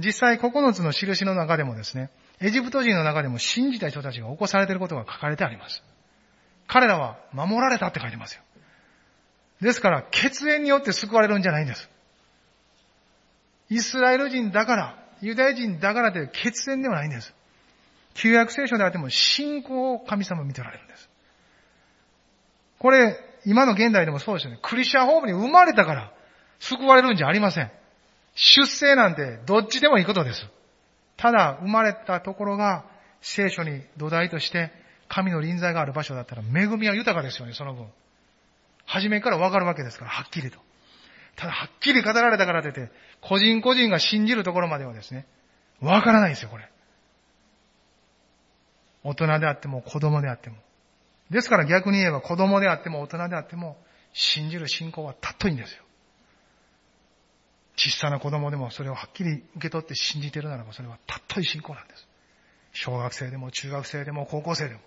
[0.00, 2.10] 実際9つの印の中でもですね、
[2.40, 5.82] エジプト人の中でも信じた人たちが起こされていることが書かれてあります。
[6.66, 8.42] 彼らは守られたって書いてますよ。
[9.60, 11.90] ですから、血縁によって救われるんじゃないんです。
[13.68, 17.34] イスラエル人だから、ユダヤ人だからという血縁ではないんです。
[18.14, 21.10] 旧約聖書であっても信仰を神様見ておられるんです。
[22.78, 24.58] これ、今の現代でもそうですよね。
[24.62, 26.12] クリスチャンホームに生まれたから
[26.58, 27.70] 救われるんじゃありません。
[28.34, 30.46] 出生なんてどっちでもいいことです。
[31.16, 32.84] ただ、生まれたところが
[33.20, 34.72] 聖書に土台として
[35.08, 37.86] 神の臨在がある場所だったら恵みは豊かですよね、その分。
[38.86, 40.58] 初めからわかるわけですから、はっきりと。
[41.36, 42.90] ただ、はっきり語られたからといって、
[43.20, 45.26] 個人個人が信じるところまではですね、
[45.80, 46.68] わからないんですよ、これ。
[49.02, 50.56] 大人であっても子供であっても。
[51.30, 53.76] ですから逆に言えば子供であっても大人であっても、
[54.12, 55.84] 信じる信仰はたっといんですよ。
[57.80, 62.06] 小さな子供でもそれをはっきり受け取って信じているならばそれはたっとい信仰なんです。
[62.72, 64.80] 小学生でも中学生でも高校生でも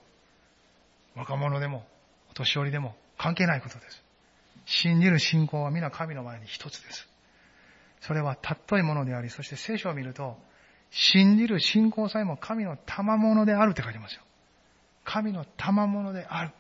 [1.16, 1.86] 若者でも
[2.30, 4.04] お年寄りでも関係ないことです。
[4.66, 7.08] 信じる信仰は皆神の前に一つです。
[8.02, 10.38] それは尊いものであり、そして聖書を見ると、
[10.92, 14.22] 信じる信仰さえも神の賜物であるって書いてますよ。
[15.06, 16.52] 神の賜物である。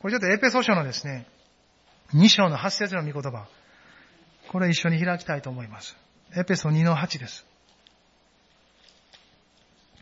[0.00, 1.26] これちょっとエペソ書のですね、
[2.14, 3.46] 2章の8節の御言葉。
[4.50, 5.96] これ一緒に開きたいと思います。
[6.36, 7.44] エペソ2-8です。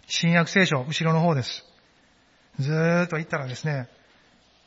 [0.07, 1.64] 新約聖書、後ろの方です。
[2.59, 3.88] ずーっと行ったらですね、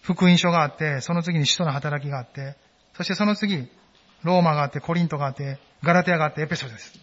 [0.02, 2.56] 福音書があって、その次に使徒の働きがあって、
[2.96, 3.70] そしてその次、
[4.24, 6.94] ローマがあって、コリントがあって、ガラテアがあって、エペソです。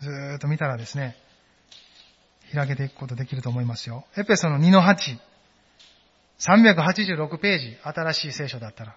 [0.00, 1.16] ずーっと見たらですね、
[2.54, 4.04] 開けていくことできると思いますよ。
[4.16, 5.18] エペソの2-8、
[6.38, 8.96] 386ページ、新しい聖書だったら。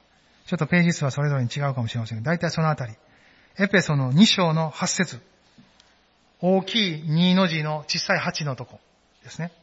[0.52, 2.94] ちょっとページ数はそれぞれに違うかもしれませんが、大体そのあたり。
[3.58, 5.22] エペソの2章の8節
[6.42, 8.82] 大きい2の字の小さい8のとこ
[9.24, 9.54] ですね。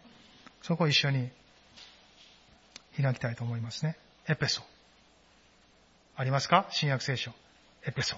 [0.63, 1.29] そこを一緒に
[2.99, 3.99] 開きたいと思いますね。
[4.31, 4.63] エペソ。
[6.17, 6.67] ありますか？
[6.71, 7.33] 新約聖書。
[7.87, 8.17] エペソ。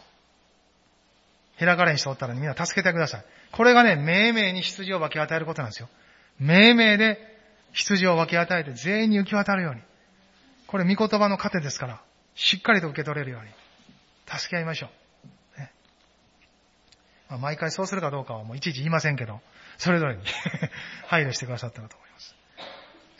[1.58, 3.24] 開かれん人おったら、みんな助けてください。
[3.50, 5.88] これがね、命名に羊を分け与えることなんですよ。
[6.38, 7.18] 命名で
[7.72, 9.80] 羊を分け与えて全員に行き渡るように。
[10.68, 12.00] これ、御言葉の糧ですから、
[12.34, 13.48] しっかりと受け取れるように、
[14.26, 14.88] 助け合いましょ
[15.56, 15.60] う。
[15.60, 15.72] ね
[17.28, 19.40] まあ、毎回そうするかどうかはもういちいち言いませんけど、
[19.78, 20.22] それぞれに
[21.08, 22.36] 配慮してくださったらと思います。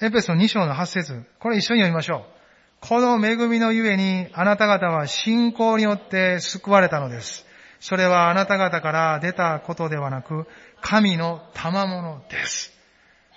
[0.03, 2.41] エペソ2章の8節これ一緒に読みましょう。
[2.81, 7.47] この恵みのゆえにあなた方は信仰によって救われたのです。
[7.81, 10.47] それはあなた方から出たことではなく、
[10.81, 12.73] 神の賜物です。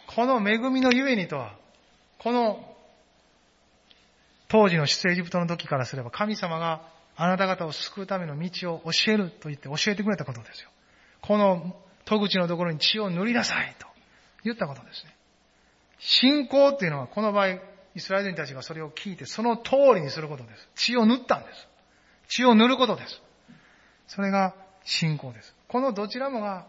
[0.08, 1.56] この恵みのゆえにとは、
[2.20, 2.73] この
[4.48, 6.82] 当時の出エジプトの時からすれば神様が
[7.16, 10.70] あなた方を救うための道を教えると言って教えてくれたことですよ。
[11.22, 11.76] この
[12.06, 13.88] 戸口のところに血を塗りなさいと
[14.44, 15.16] 言ったことですね。
[16.00, 20.68] 信仰っていうのはこの場合、イスラエル人たちがそれを聞いてその通りにすることです。
[20.76, 21.68] 血を塗ったんです。
[22.28, 23.22] 血を塗ることです。
[24.08, 24.54] それが
[24.84, 25.56] 信仰です。
[25.68, 26.66] このどちらもが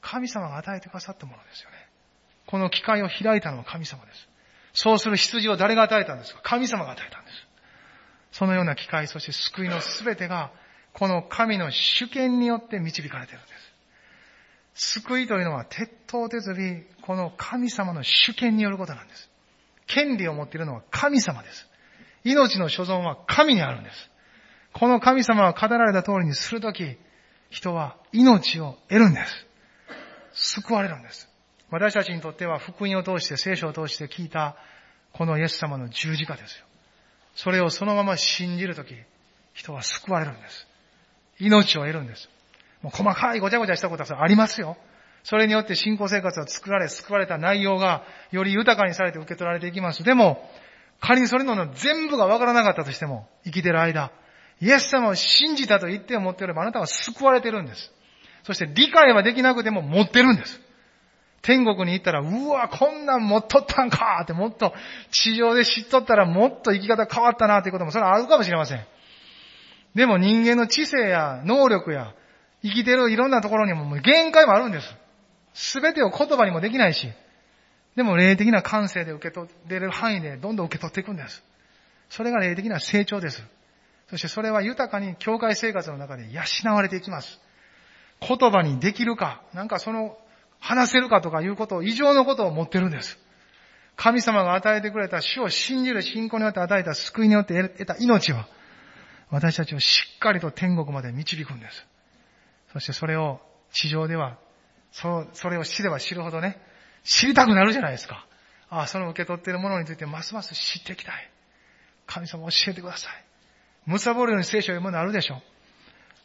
[0.00, 1.76] 神様が与えてくださったものですよね。
[2.46, 4.28] この機会を開いたのは神様です。
[4.74, 6.40] そうする羊を誰が与えたんですか？
[6.42, 8.38] 神様が与えたんです。
[8.38, 10.50] そのような機会、そして救いのすべてが、
[10.94, 13.52] この神の主権によって導かれているんで
[14.74, 14.96] す。
[14.98, 16.54] 救いというのは鉄頭鉄尾、
[17.02, 19.28] この神様の主権によることなんです。
[19.86, 21.66] 権利を持っているのは神様です。
[22.24, 24.10] 命の所存は神にあるんです。
[24.72, 26.96] この神様が語られた通りにするとき、
[27.50, 29.20] 人は命を得るんで
[30.32, 30.62] す。
[30.62, 31.28] 救われるんです。
[31.72, 34.56] 私たちにとっては福音を通して聖書を通して聞いた
[35.14, 36.66] このイエス様の十字架ですよ。
[37.34, 38.94] それをそのまま信じるとき、
[39.54, 40.66] 人は救われるんです。
[41.38, 42.28] 命を得るんです。
[42.82, 44.76] もう細かいごちゃごちゃしたことはありますよ。
[45.24, 50.04] それによって信仰生活は作られ、救われた内容がより豊かにされて受け取られていきます。
[50.04, 50.46] でも、
[51.00, 54.12] 仮にそれの全部がわからなかったとしても、生きてる間、
[54.60, 57.90] イエス様を信じたと言って思っておればあなたは救われてるんです。
[58.42, 60.60] そして理解はできなくても持ってるんです。
[61.42, 64.72] 天国に行ったら、うわ、こんなん持っとったんかってもっと
[65.10, 68.86] 地上で知っとったらもっと生き方変わったなっていうこともそれはあるかもしれません。
[69.94, 72.14] でも人間の知性や能力や
[72.62, 74.94] 生きてるいろんなところにも限界もあるんです。
[75.54, 77.08] すべてを言葉にもできないし、
[77.96, 81.42] でも霊的な感性で受け取れる範囲でどんどん受け取っていくんです。
[82.08, 83.42] それが霊的な成長です。
[84.08, 87.40] そしてそれは豊かに教会生活の中で養われていきます。
[88.20, 90.16] 言葉にできるか、なんかその
[90.62, 93.18] 話せるかとかいうことを、異常のことを持ってるんです。
[93.96, 98.46] 神様が与えてくれた死を信じる信仰によって与えた救いによって得た命は、
[99.28, 101.84] 私たちをしっかりと天国まで導くんです。
[102.72, 103.40] そしてそれを
[103.72, 104.38] 地上では、
[104.92, 106.60] そそれを知れば知るほどね、
[107.02, 108.24] 知りたくなるじゃないですか。
[108.70, 111.30] ああ、その受け取っているものについてますます知っていきたい。
[112.06, 113.24] 神様教えてください。
[113.86, 115.42] むさぼるように聖書を読むのあるでしょ。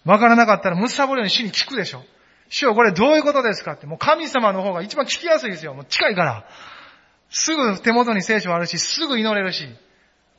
[0.05, 2.03] わからなかったらむさぼるように死に聞くでしょ。
[2.49, 5.73] 主よこれどういうことですかって、もう神様の方が一番聞きやすいですよ。
[5.73, 6.45] もう近いから。
[7.29, 9.67] すぐ手元に聖書あるし、すぐ祈れるし。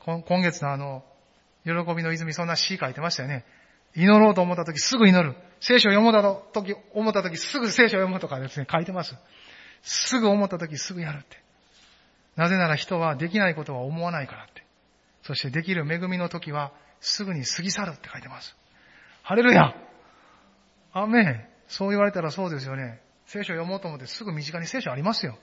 [0.05, 1.05] 今月のあの、
[1.65, 3.45] 喜びの泉そんな詩書いてましたよね。
[3.95, 5.35] 祈ろうと思った時すぐ祈る。
[5.61, 9.17] 聖書を読もうと時、思った時すぐ聖書を読むとかですね、書いてます。
[9.83, 11.37] すぐ思った時すぐやるって。
[12.37, 14.65] なぜなら人はできないことは思わないからって。
[15.25, 18.57] そしてできる恵みの時はすぐに過ぎ去るって書いてます。
[19.23, 19.75] ハレルヤ
[20.93, 23.01] アメンそう言われたらそうですよね。
[23.27, 25.39] 聖書を読もうと思ってすぐ身近に聖書ありますよ。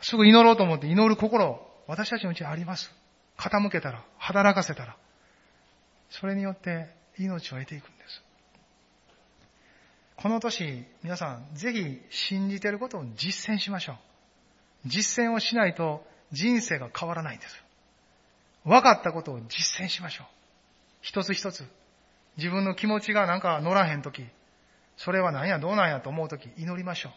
[0.00, 2.92] すぐ祈ろうと思って祈る心、私たちのうちにあります。
[3.36, 4.96] 傾けたら、働かせたら。
[6.10, 6.88] それによって
[7.18, 8.22] 命を得ていくんです。
[10.16, 13.96] この年、皆さん、ぜひ信じていることを実践しましょう。
[14.86, 17.62] 実践をしないと人生が変わらないんです。
[18.64, 20.26] 分かったことを実践しましょう。
[21.00, 21.64] 一つ一つ。
[22.36, 24.24] 自分の気持ちがなんか乗らへんとき、
[24.98, 27.12] それは何やどうなんやと思うとき、祈りましょう。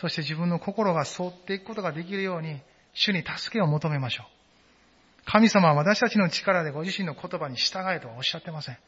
[0.00, 2.60] そして自分の心が沿っていくことができるように、
[2.94, 4.26] 主に助けを求めましょう。
[5.26, 8.78] 神様は私たちの力でご自身の言葉に従えとはおっしゃってません。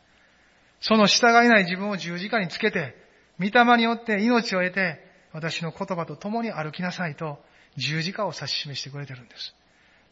[0.80, 2.96] その従えない自分を十字架につけて、
[3.38, 4.98] 御霊によって命を得て、
[5.32, 7.38] 私の言葉と共に歩きなさいと、
[7.76, 9.54] 十字架を指し示してくれてるんです。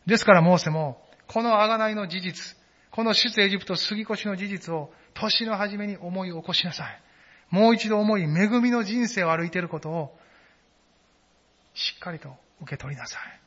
[0.07, 2.57] ですからモーセも、この贖いの事実、
[2.91, 7.01] この出エジプト杉越の事実を年の初めに思い起こしなさい。
[7.51, 10.19] もう一度思い、恵みの人生を歩いていることを、
[11.75, 13.41] しっかりと受け取りなさい。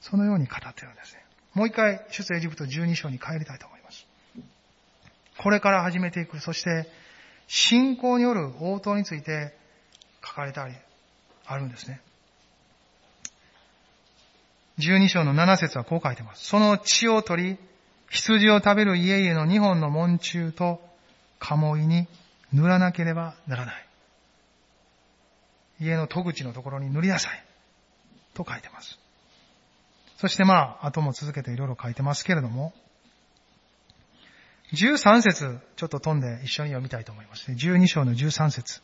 [0.00, 1.24] そのように語っているんですね。
[1.54, 4.06] もう一回、出エジプト12章に帰りたいと思います。
[5.38, 6.38] これから始めていく。
[6.40, 6.86] そして、
[7.48, 9.56] 信仰による応答について
[10.24, 10.74] 書かれたり、
[11.46, 12.00] あるんですね。
[14.78, 16.44] 12章の7節はこう書いてます。
[16.46, 17.58] その血を取り、
[18.08, 20.80] 羊を食べる家々の2本の門中と
[21.38, 22.08] 鴨居に
[22.52, 23.86] 塗らなければならない。
[25.80, 27.44] 家の戸口のところに塗りなさい。
[28.34, 28.98] と書いてます。
[30.18, 32.74] そしてまあ、後も続けていろいろ書いてますけれども、
[34.72, 37.56] 13節ちょっと飛んで一緒に読みたいと思いますね。
[37.58, 38.82] 12章の13節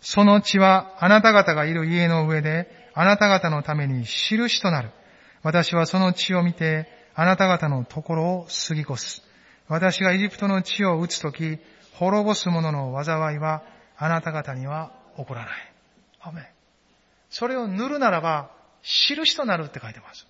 [0.00, 4.90] その血はあなた方がいる家の上であなた方のために印となる。
[5.42, 9.22] 私はその血を見てあなた方のところを過ぎ越す。
[9.68, 11.58] 私がエジプトの地を打つとき、
[11.94, 13.62] 滅ぼす者の災いは
[13.96, 15.50] あなた方には起こらない。
[16.20, 16.50] アメ
[17.30, 18.50] それを塗るならば、
[18.82, 20.26] 印となるって書いてます。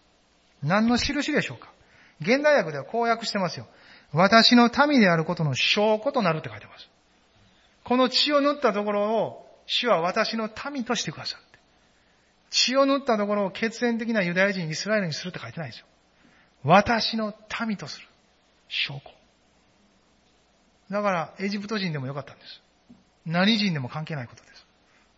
[0.62, 1.70] 何の印でしょうか？
[2.20, 3.66] 現代訳ではこう訳してますよ。
[4.12, 6.88] 私の民であることの証拠となるって書いてます。
[7.84, 11.42] この血を塗ったところを、主は私の民としてくださる。
[12.50, 15.86] 血を塗ったところを血縁的なユダヤ人、イスラエルにするって書いてないんですよ。
[16.64, 17.32] 私の
[17.66, 18.06] 民とする。
[18.68, 19.12] 証拠。
[20.90, 22.62] だから、エジプト人でもよかったんです。
[23.26, 24.66] 何人でも関係ないことです。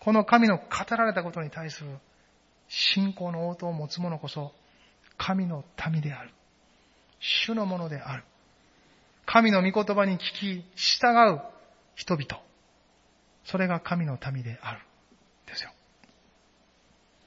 [0.01, 0.65] この神の語
[0.97, 1.99] られたことに対する
[2.69, 4.53] 信仰の応答を持つ者こそ、
[5.17, 6.31] 神の民である。
[7.21, 8.25] 主のものである。
[9.25, 11.41] 神の御言葉に聞き、従う
[11.95, 12.43] 人々。
[13.45, 14.81] それが神の民である。
[15.47, 15.71] ですよ。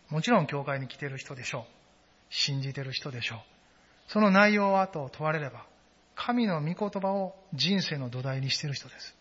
[0.09, 1.63] もちろん教会に来ている人でしょう。
[2.29, 3.39] 信じている人でしょう。
[4.07, 5.65] その内容はと問われれば、
[6.15, 9.15] 神の御言葉を人生の土台にしている人です。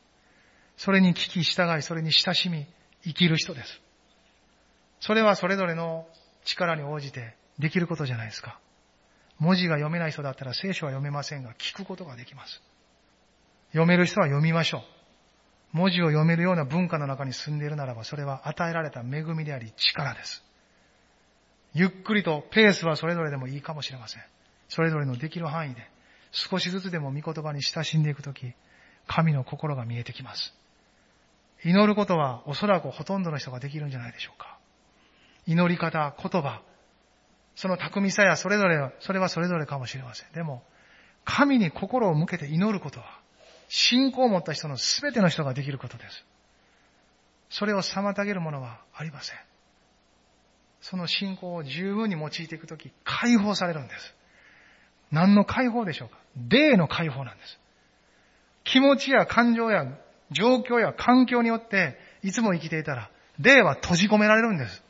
[0.77, 2.67] それに聞き従い、それに親しみ、
[3.03, 3.81] 生きる人です。
[5.01, 6.07] それはそれぞれの
[6.45, 8.59] 力に応じてできることじゃないですか。
[9.39, 12.63] 文字が読めない人だったら聖書は読めませんが、聞くことができます。
[13.69, 14.83] 読める人は読みましょう。
[15.77, 20.45] 文字を読めるような文化の中に住んでいるならば、それは与えられた恵みであり力です。
[21.75, 24.23] ゆっくりとペースはそれぞれでもいいかもしれません。
[24.69, 25.91] それぞれのできる範囲で、
[26.35, 28.53] 少しずつでも御言葉に親しんでいくとき、
[29.07, 30.53] 神の心が見えてきます。
[31.65, 34.59] 祈ることはおそらくほとんどの人ができるんじゃないでしょうか。
[35.47, 36.61] 祈り方、言葉、
[37.55, 40.33] その巧みさやそれぞれ、それはそれぞれかもしれません。
[40.33, 40.65] でも、
[41.25, 43.07] 神に心を向けて祈ることは、
[43.69, 46.25] 信仰を持った人の全ての人ができることです。
[47.49, 49.39] それを妨げるものはありません。
[50.81, 54.15] その信仰を十分に用いていくとき、解放されるんです。
[55.13, 56.19] 何の解放でしょうか？
[56.37, 57.59] 霊の解放なんです。
[58.65, 59.87] 気持ちや感情や
[60.31, 64.83] 状況や環境によっていつも生きていたら、霊は閉じ込められるんです。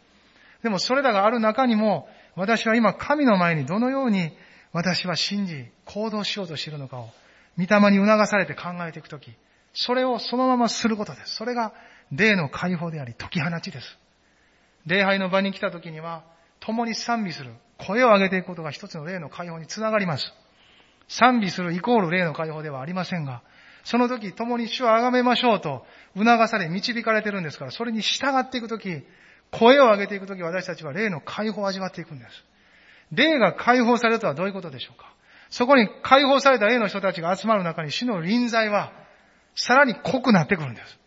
[0.63, 4.37] でもそれらがある中にも、私は今神の前にどのように
[4.73, 7.09] 私は信じ、行動しようとしているのかを、
[7.57, 9.33] 御霊に促されて考えていくとき、
[9.73, 11.37] それをそのまますることです。
[11.37, 11.73] それが
[12.11, 13.99] 霊の解放であり、解き放ちです。
[14.87, 16.25] 礼拝の場に来たときには、
[16.61, 20.33] 共に賛美する、声を上げていくことが一つの霊の解放につながります。
[21.09, 23.43] 賛美するイコール霊の解放ではありませんが、
[23.85, 25.85] その時共に主を崇めましょうと
[26.17, 29.03] 促され導かれてるんですから、それに従っていくとき、
[29.51, 32.31] 声を上げていくとき私たちは霊の解放を味わっていくんです。
[33.13, 35.13] 霊が解放されるとはどういうことでしょうか
[35.51, 38.93] そこに解放された霊の人たちが集まる中に主の臨在は
[39.55, 40.99] さらに濃くなってくるんです。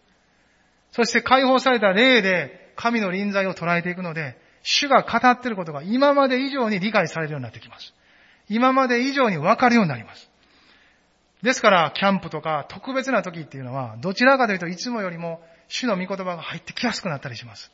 [0.91, 7.93] そして解放された霊で神の臨在を捉えていくので、主が語っていることが今まで以上に理解されるようになってきます。
[8.49, 10.29] 今まで以上に分かるようになります。
[11.41, 17.71] ですから、キャンプとか特別な時っていうのは、どちらかというといつもよりも主の御言葉が入ってきやすくなったりします。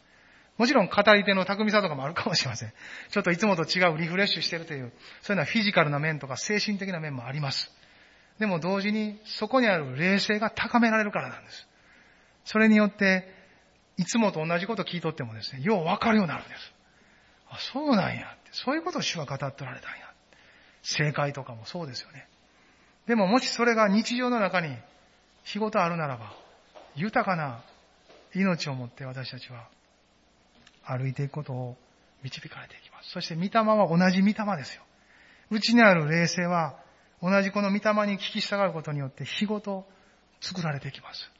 [0.57, 2.73] もちろん語り手の巧みさとかもあるかもしれません。
[3.09, 7.71] ちょっといつもと違うリフレッシュしてるという、そういうのはフィジカルな面とか精神的な面もあります。
[8.39, 11.67] でも同時にそこにある冷静が高められるからなんです。
[12.45, 13.27] それによって、
[13.97, 16.73] いつもと同じこと聞いとってもですね、ようわかるようになるんです。
[17.49, 18.35] あ、そうなんや。
[18.51, 20.02] そういうことを主は語っておられたんや。
[20.83, 22.27] 正解とかもそうですよね。
[23.07, 24.75] でももしそれが日常の中に
[25.45, 26.33] 仕事あるならば、
[26.95, 27.63] 豊かな
[28.35, 29.67] 命を持って私たちは
[30.85, 31.75] 歩いていくことを
[32.23, 33.11] 導かれていきます。
[33.11, 34.83] そして御霊は同じ御霊ですよ。
[35.49, 36.75] うちにある霊性は
[37.21, 39.85] 同じこの御霊に聞き従うことによって日ごと
[40.41, 41.31] 作られていきます。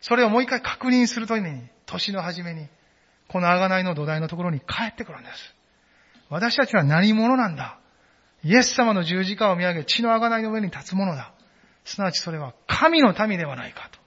[0.00, 2.68] それをもう一回確認するために、年の初めに、
[3.28, 5.54] この贖いの土台のところに帰ってくるんです。
[6.30, 7.78] 私たちは何者なんだ
[8.44, 11.32] イエス様の十字架を見上げ、血の贖いの上に立つものだ。
[11.84, 13.98] すなわちそれは神の民ではないかと。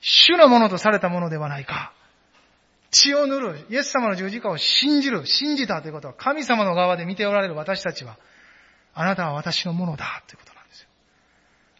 [0.00, 1.92] 主のものとされたものではないか。
[2.90, 8.18] 血を塗る、イエス様の十字架を信じる、信じたということは神様の側で見ておられる私たちは、
[8.94, 10.88] あなたは私のものだということなんですよ。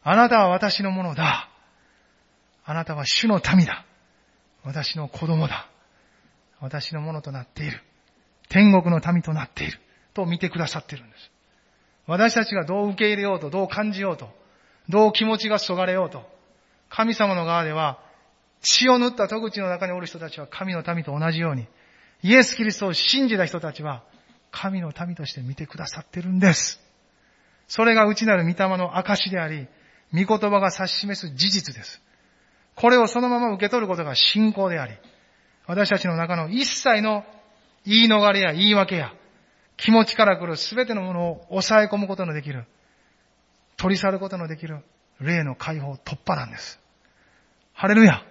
[0.03, 1.49] あなたは私のものだ。
[2.64, 3.84] あなたは主の民だ。
[4.64, 5.68] 私の子供だ。
[6.61, 7.80] 私のものとなっている。
[8.49, 9.78] 天国の民となっている。
[10.14, 11.34] と見てくださっているんです。
[12.07, 14.28] 私たちがどう受け入れようと、どう感じようと、
[14.88, 16.28] どう気持ちがそがれようと、
[16.88, 17.98] 神様の側では
[18.64, 21.66] 血を塗った戸口の中におる人たちは神の民と同じように、
[22.22, 24.02] イエス・キリストを信じた人たちは、
[24.50, 26.80] 神の民として見てくださってるんです。
[27.68, 29.66] それが内なる御霊の証であり、
[30.12, 32.00] 御言葉が指し示す事実です。
[32.74, 34.94] これをそのまま受け取ることが信仰であり、
[35.66, 37.24] 私たちの中の一切の
[37.84, 39.12] 言い逃れや言い訳や、
[39.77, 42.64] 気持ちから来る全てのものを抑え込むことのできる、
[43.77, 44.81] 取り去ることのできる、
[45.20, 46.81] 霊の解放突破なんです。
[47.72, 48.22] ハレルヤ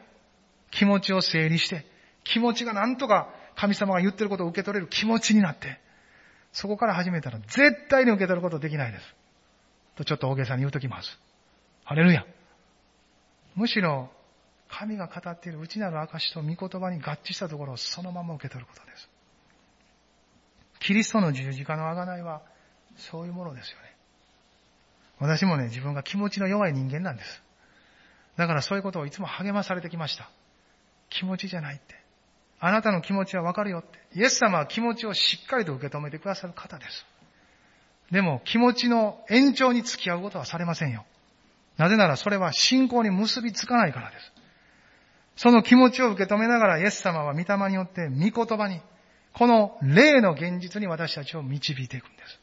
[0.71, 1.85] 気持ちを整理して、
[2.23, 5.79] 気持ちがなんとか神様が言ってることを受け取れる気持ちになって、
[6.51, 9.03] そこから始めたら絶対に受け取ることできないです。
[9.95, 11.19] とちょっと大げさに言うときます。
[11.83, 12.25] ハレルヤ。
[13.55, 14.09] むしろ、
[14.69, 19.09] 神が語っている内なる証と御言葉に合致したところをそのまま受け取ることです。
[20.83, 22.41] キリストの十字架の贖いは、
[22.97, 23.95] そういうものですよね。
[25.19, 27.41] 私もね、自分が気持ちの弱い人間なんです。
[28.35, 30.29] だからそういうことをいつも励まされてきました。
[31.09, 31.95] 気持ちじゃないって。
[32.59, 33.99] あなたの気持ちはわかるよって。
[34.15, 37.05] イエス様は気持ちをしっかりと受け止めてくださる方です。
[38.11, 41.05] でも気持ちの延長に付き合うことはされませんよ。
[41.77, 44.31] なぜならそれは信仰に結びつかないからです。
[45.35, 48.81] その気持ちを受け止めながらイエス様は御霊によって御言葉に、
[49.33, 52.39] この霊の現実に私たちを導いていくんです。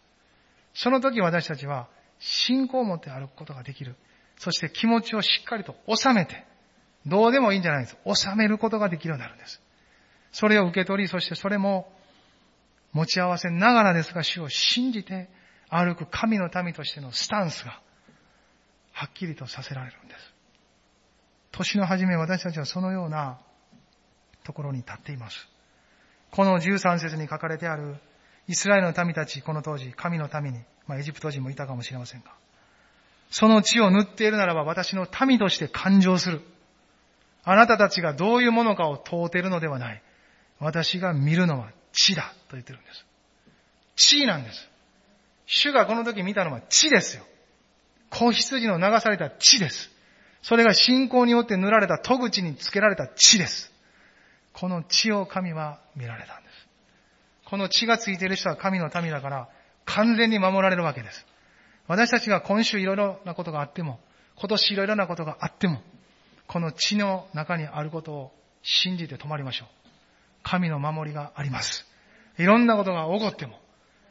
[0.75, 1.89] その時私たちは
[2.19, 3.97] 信仰を持って歩くことができる。
[4.39, 6.45] そして気持ちをしっかりと収めて、
[7.07, 7.97] どうでもいいんじゃないです。
[8.15, 9.61] 収めることができるようになるんです。
[10.33, 11.93] それを受け取り、そしてそれも
[12.93, 15.29] 持ち合わせながらですが、主を信じて
[15.69, 17.81] 歩く神の民としてのスタンスが、
[18.93, 20.35] はっきりとさせられるんです。
[21.53, 23.39] 年の初め私たちはそのような
[24.45, 25.49] ところに立っています。
[26.31, 27.97] この13節に書かれてある
[28.49, 32.33] イスラエルの民たち、この当時、神の民に、まあエジプト人もいたかもしれませんが、
[33.31, 36.41] その血を塗っているならば私の民として感情する。
[37.45, 40.03] あなたたちがどういうものかを問うているのではない。
[40.59, 43.07] 私が見るのは血だと言ってるんです。
[43.97, 44.69] 血なんです。
[45.47, 47.25] 主がこの時見たのは血ですよ。
[48.11, 49.91] 子羊の流された血です。
[50.43, 53.73] それが信仰によって塗られた戸口につけられた血です。
[54.61, 56.69] この血を神は見られたんです。
[57.47, 59.49] この血がついている人は神の民だから
[59.87, 61.25] 完全に守られるわけです。
[61.89, 63.99] 私たちが今週いろいろなことがあっても、
[64.37, 65.81] 今年いろいろなことがあっても、
[66.47, 68.33] この血の中にあることを
[68.63, 69.69] 信じて止まりましょう。
[70.43, 71.87] 神の守りがあります。
[72.39, 73.59] いろんなことが起こっても、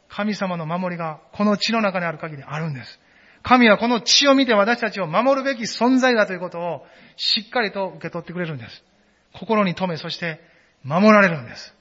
[0.07, 2.99] 神様の守りがこの血の中にある限りあるんです。
[3.43, 6.85] 神はこの血を見て私たちを守るべき存在だということを
[7.17, 8.88] しっかりと受け取ってくれるんです。
[9.33, 10.39] 心に留め、そして
[10.83, 11.73] 守られるんです。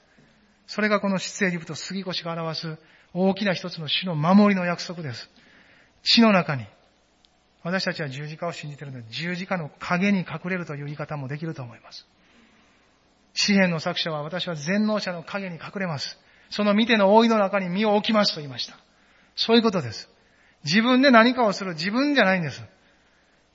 [0.67, 2.77] それがこの出エジプト杉越が表す
[3.13, 5.29] 大きな一つの主の守りの約束です。
[6.03, 6.65] 血の中に
[7.63, 12.07] 私たちは十字架を信じているので、十字架の影に隠れるという言い方もできると思います。
[13.33, 16.17] 詩篇の作者は私は全能者の影に隠れます。
[16.49, 18.77] その見ての覆いの中に身を置きますと言いました。
[19.35, 20.09] そういうことです。
[20.63, 22.61] 自分で何かをする自分じゃないんです。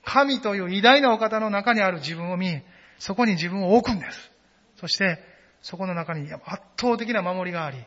[0.03, 2.61] 神という偉大なお方の中にある自分を見、
[2.99, 4.31] そこに自分を置くんです。
[4.77, 5.19] そして、
[5.61, 6.41] そこの中に圧
[6.79, 7.77] 倒的な守りがあり、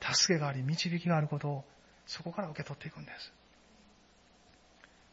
[0.00, 1.64] 助けがあり、導きがあることを、
[2.06, 3.32] そこから受け取っていくんです。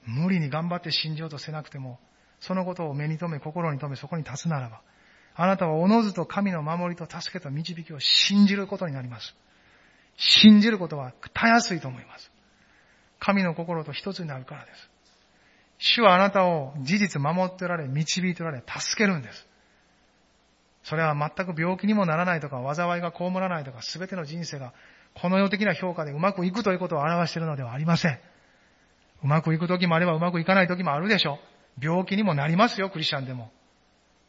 [0.05, 1.99] 無理に頑張って信じようとせなくても、
[2.39, 4.81] そのことを目に留め、心に留め、そこに立つならば、
[5.35, 9.35] あなたはおのずと神の守りと助けと導きを信じることになります。
[10.17, 12.31] 信じることはたやすいと思います。
[13.19, 14.88] 神の心と一つになるからです。
[15.79, 19.47] 主はあなたを事実守っておられ、導いておられ、助けるんです。
[20.83, 24.73] それは全く病気にもならないとか、災いが被らないとか、すべての人生が
[25.13, 28.19] この世的な評価でうまくいくということを表しているのではありません。
[29.23, 31.39] うまくいく時もあればうまくいかない時もあるでしょ
[31.81, 31.85] う。
[31.85, 33.51] 病気にもなりますよ、クリスチャンでも。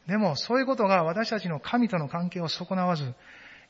[0.07, 3.13] でも、そういうことが私たちの神との関係を損なわず、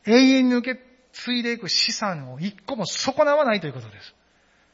[0.06, 0.82] 永遠に受け
[1.14, 4.16] 継いでいく資産を一個も損なわないということです。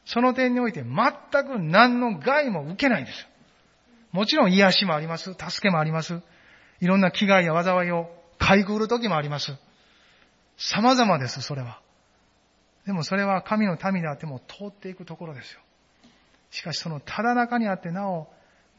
[0.07, 3.27] その点において全く何の害も受けないんです。
[4.13, 5.33] もちろん癒しもあります。
[5.33, 6.21] 助けもあります。
[6.79, 9.53] いろんな危害や災いをかいくぐる時もあります。
[10.57, 11.81] 様々です、それは。
[12.85, 15.59] でもそれは神の民であっても通っていくところですよ。
[16.51, 18.27] しかしそのただ中にあってなお、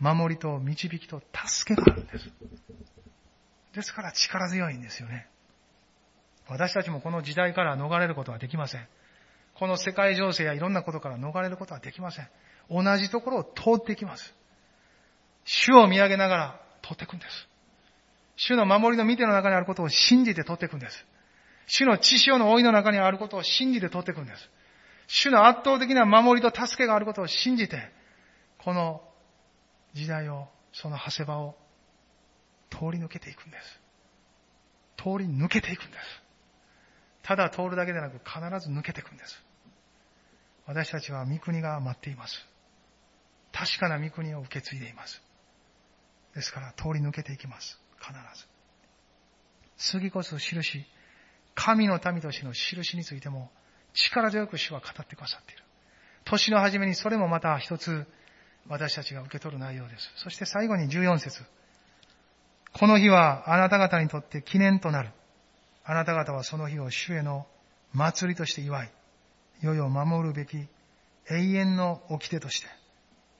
[0.00, 2.30] 守りと導きと助けがあるんです。
[3.74, 5.28] ですから力強いんですよね。
[6.48, 8.88] 私たちもこの時代から逃れることはできません。
[9.58, 12.28] この世界情勢やいろんなことから逃れることはできません。
[12.70, 14.34] 同じところを通っていきます。
[15.44, 17.48] 主を見上げながら通っていくんです。
[18.36, 21.04] 主の守りの見ての中にあることを信じて通っていくんです。
[21.66, 24.48] 主の知潮の老いの中にあることを信じて通っていくんです。
[25.08, 27.90] 主の圧倒的な守りと助けがあることを信じて、
[28.58, 29.02] この
[29.94, 31.56] 時代を、その長谷場を
[32.70, 33.80] 通り抜けていくんです。
[34.96, 36.22] 通り抜けていくんです。
[37.22, 39.47] ただ通るだけでなく必ず抜けていくんです。
[40.68, 42.46] 私たちは御国が待っています。
[43.52, 45.22] 確かな御国を受け継いでいます。
[46.34, 47.80] ですから通り抜けていきます。
[47.98, 48.46] 必ず。
[49.78, 50.84] 次こそ印、
[51.54, 53.50] 神の民としての印についても
[53.94, 55.62] 力強く主は語ってくださっている。
[56.26, 58.06] 年の初めにそれもまた一つ
[58.68, 60.12] 私たちが受け取る内容です。
[60.16, 61.42] そして最後に14節
[62.74, 65.12] この日はあなた方にとって記念となる。
[65.82, 67.46] あなた方はその日を主への
[67.94, 68.92] 祭りとして祝い、
[69.60, 70.66] 世々守るべき
[71.30, 72.66] 永遠の掟として、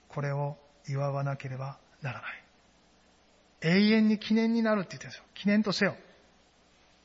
[0.09, 0.57] これを
[0.89, 2.45] 祝わなければならない。
[3.61, 5.25] 永遠に記念になるって言ってるんですよ。
[5.35, 5.97] 記念とせよ。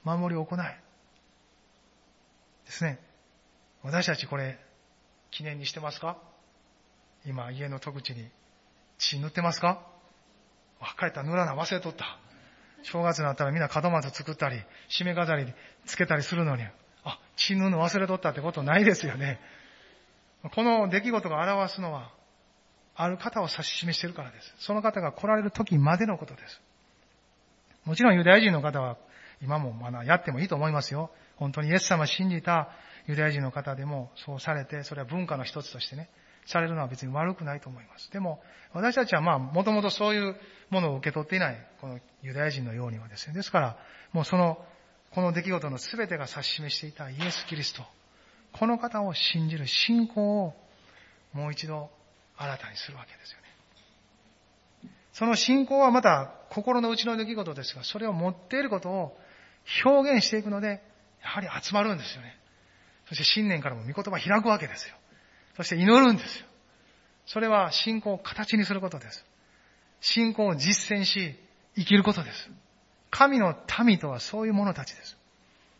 [0.03, 0.59] 守りを行い。
[0.59, 0.65] で
[2.71, 2.99] すね。
[3.81, 4.59] 私たちこれ、
[5.31, 6.17] 記念にしてますか？
[7.25, 8.27] 今、家の戸口に
[8.97, 9.81] 血塗ってますか？
[10.99, 12.19] 帰ったら塗らな忘れとった。
[12.83, 15.51] 正月になったらみんな門松作ったり、締め飾り
[15.85, 16.63] つけたりするのに、
[17.35, 19.39] あ、血塗るの忘れとったってことないですよね。
[20.55, 22.11] この出来事が表すのは、
[22.95, 24.53] ある方を指し示しているからです。
[24.59, 26.61] その方が来られる時までのことです。
[27.85, 28.97] もちろんユダヤ人の方は
[29.41, 31.09] 今もまだやってもいいと思いますよ。
[31.37, 32.69] 本当にイエス様を信じた
[33.07, 36.09] ユダヤ人の方でもそうされて、それは文化の一つとしてね、
[36.45, 38.11] されるのは別に悪くないと思います。
[38.11, 38.41] でも、
[38.73, 40.35] 私たちはまあ、もともとそういう
[40.69, 43.33] ものを受け取っていない、このユダヤ人のようにはですね。
[43.33, 43.77] ですから、
[44.11, 44.63] もうその、
[45.13, 47.83] この出来事の全てが指し示していたイエス・キリスト、
[48.51, 50.53] この方を信じる信仰を
[51.33, 51.89] もう一度
[52.37, 54.91] 新たにするわけですよね。
[55.13, 59.17] その信仰はまた心の内の出来事ですが、それを持っていることを
[59.85, 60.81] 表現していくので、
[61.21, 62.37] やはり集まるんですよね。
[63.07, 64.95] そして新年からも御言葉開くわけですよ。
[65.57, 66.45] そして祈るんですよ。
[67.27, 69.25] それは信仰を形にすることです。
[70.01, 71.35] 信仰を実践し、
[71.75, 72.49] 生きることです。
[73.13, 73.55] 神の
[73.85, 75.15] 民とはそういう者たちです。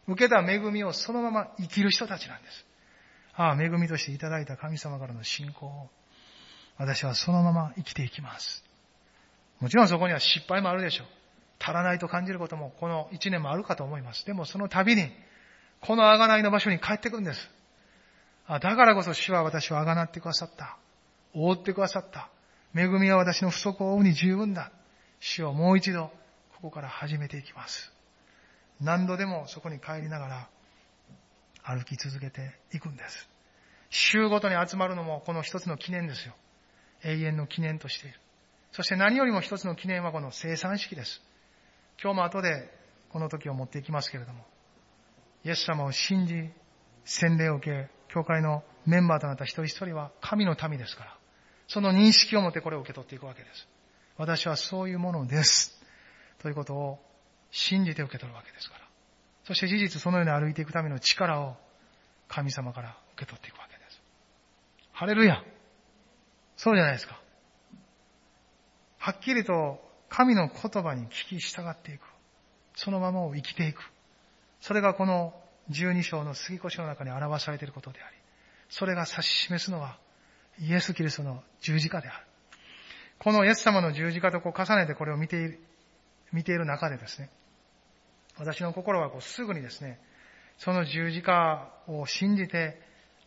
[0.07, 2.65] 受けた恵みをそのまま生きる人たちなんです。
[3.36, 5.89] ああ、恵みとしていただいた神様からの信仰を、
[6.77, 8.63] 私はそのまま生きていきます。
[9.59, 11.07] もちろんそこには失敗もあるでしょう。
[11.59, 14.25] 足らないと感じることもこの一年もあるかと思います。
[14.27, 15.09] でもその度に、
[15.81, 17.49] この贖いの場所に帰ってくるんです。
[18.45, 20.77] あだからこそ主は私をあがなってくださった。
[21.34, 22.29] 覆ってくださった。
[22.75, 24.71] 恵みは私の不足を負うに十分だ。
[25.19, 26.11] 主をもう一度、
[26.64, 27.91] ここから始めていきます。
[28.80, 30.49] 何度でもそこに帰りながら、
[31.61, 33.28] 歩き続けていくんです。
[33.89, 36.34] 週ごとに集まるのもこの一つの記念ですよ。
[37.03, 38.18] 永遠の記念としている。
[38.72, 41.22] そして何よりも一つの記念はこの生産式です。
[42.01, 42.70] 今日も後で
[43.09, 44.45] この時を持っていきますけれども、
[45.43, 46.49] イエス様を信じ、
[47.03, 51.18] 洗礼を受け、教会のメンバーとなった一人一人は神の民ですから、
[51.68, 53.68] その認識を持ってこれを受け取っていくわけです。
[54.16, 55.72] 私はそういうものです。
[56.39, 56.99] ということを
[57.51, 58.81] 信じて受け取るわけですから。
[59.45, 61.55] そして事実そのように歩いていくための力を
[62.27, 64.01] 神様から受け取っていくわけです。
[64.91, 65.43] ハレルヤ
[66.55, 67.19] そうじゃないですか。
[68.99, 72.01] はっきりと神の言葉に聞き従っていく。
[72.75, 73.81] そのままを生きていく。
[74.61, 75.34] それがこの
[75.71, 78.15] 12章の杉越の中に表されていることであり、
[78.69, 79.97] それが指し示すのは
[80.59, 82.25] イエス・キリストの十字架である。
[83.19, 85.59] このイエス様の十字架とこう重ねてこれを見て、
[86.34, 87.29] 見ている中でですね、
[88.38, 89.99] 私の心はこうすぐにですね、
[90.57, 92.79] その十字架を信じて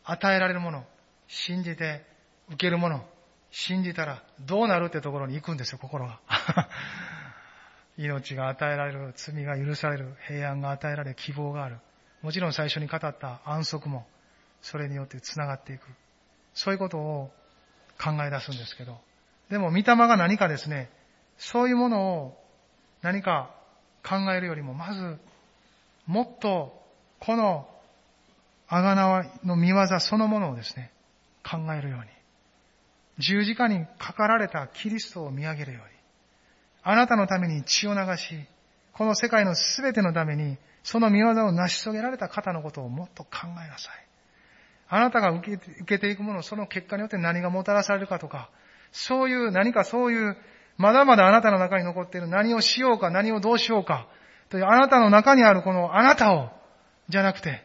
[0.04, 0.84] 与えられるもの、
[1.28, 2.04] 信じて
[2.48, 3.04] 受けるもの、
[3.50, 6.20] 信じたらどうなるってところに行くんですよ、心が。
[7.96, 11.78] 命が与えられる、罪が許される、平安が与えられ、希望がある。
[12.22, 14.06] もちろん最初に語った安息も、
[14.60, 15.86] それによって繋がっていく。
[16.54, 17.32] そういうことを
[17.98, 19.00] 考え出すんですけど、
[19.48, 20.90] でも、御霊が何かですね、
[21.38, 22.45] そういうものを
[23.02, 23.50] 何か
[24.04, 25.18] 考えるよりも、まず、
[26.06, 26.80] もっと、
[27.20, 27.68] この、
[28.68, 30.90] あがなわの見業そのものをですね、
[31.44, 32.06] 考えるように。
[33.18, 35.96] 十字架にかかられたキリストを見上げるように。
[36.82, 38.34] あなたのために血を流し、
[38.92, 43.30] この世界のすべてのために、その見業を成し遂げられた方のことをもっと考
[43.64, 44.06] えなさい。
[44.88, 48.50] あなたが受けていくもの、その結果によって何がもたらされるかとか、
[48.92, 50.36] そういう何かそういう、
[50.76, 54.08] まだまだあなたの中に残っている何をしようか、何をどうしようか、
[54.50, 56.50] というあなたの中にあるこのあなたを、
[57.08, 57.64] じゃなくて、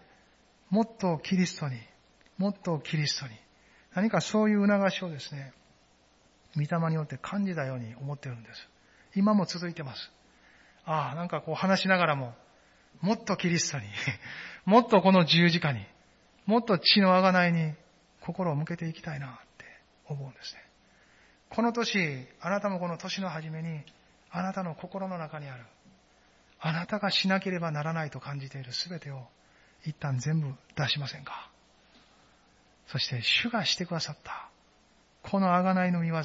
[0.69, 1.77] もっとキリストに、
[2.37, 3.33] もっとキリストに、
[3.93, 5.53] 何かそういう促しをですね、
[6.55, 8.69] 御霊によって感じたように思ってるんです。
[9.15, 10.11] 今も続いてます。
[10.85, 12.33] ああ、なんかこう話しながらも、
[13.01, 13.85] もっとキリストに、
[14.65, 15.85] もっとこの十字架に、
[16.45, 17.75] もっと血の贖いに
[18.21, 19.65] 心を向けていきたいなって
[20.05, 20.70] 思うんですね。
[21.53, 23.81] この年、あなたもこの年の初めに、
[24.31, 25.63] あなたの心の中にある、
[26.61, 29.19] あなたがしなければならないと感じているすべてを
[29.85, 31.49] 一旦全部出しませんか？
[32.87, 34.49] そして主がしてくださった、
[35.23, 36.21] この贖いの見業、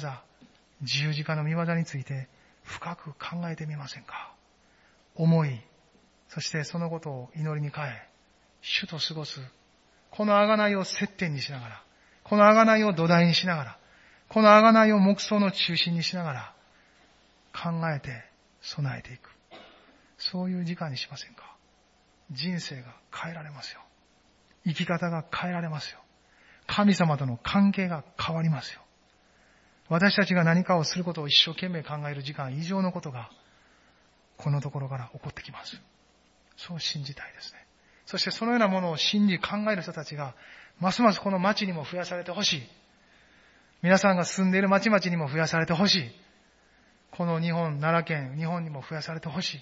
[0.81, 2.29] 十字架の見業について
[2.63, 4.31] 深く考えてみませんか？
[5.15, 5.59] 思い、
[6.29, 7.89] そしてそのことを祈りに変え、
[8.61, 9.41] 主と過ごす、
[10.09, 11.83] この贖いを接点にしながら、
[12.23, 13.77] この贖いを土台にしながら、
[14.29, 16.53] この贖いを目想の中心にしながら、
[17.53, 18.23] 考えて
[18.61, 19.29] 備えていく。
[20.17, 21.55] そういう時間にしませんか
[22.31, 23.81] 人生が変えられますよ。
[24.65, 25.99] 生き方が変えられますよ。
[26.65, 28.81] 神様との関係が変わりますよ。
[29.89, 33.29] 私たちが何かをすることを一生懸命考える時間以上のことが、
[34.35, 35.81] このところから起こってきます。
[36.57, 37.65] そう信じたいですね。
[38.05, 40.35] そしてそのようなものを信じ考える人たちが、
[40.79, 42.69] ますますこの町にも増やされてほしい。
[43.81, 46.11] 皆さんが住んでいる町々にも増やされてほしい。
[47.11, 49.59] この日本、奈良県、日本にも増やされてほしい。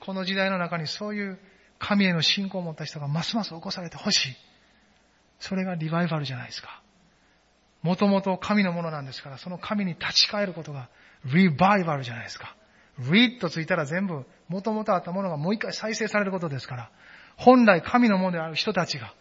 [0.00, 1.38] この時代の中にそういう
[1.78, 4.36] 神への信仰を持った人がますます起こされてほしい。
[5.38, 6.82] それがリバイバルじゃないですか。
[7.82, 10.88] もともと神のものなんですから、その神に立ち返ることが
[11.32, 12.54] リバイバルじゃないですか。
[12.98, 16.90] リッとついたら全部、もともとあったものがもう一回再生されることですから、
[17.36, 19.14] 本来神のものである人たちが、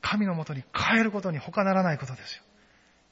[0.00, 2.42] 神のもとに変えることに他ならないことですよ。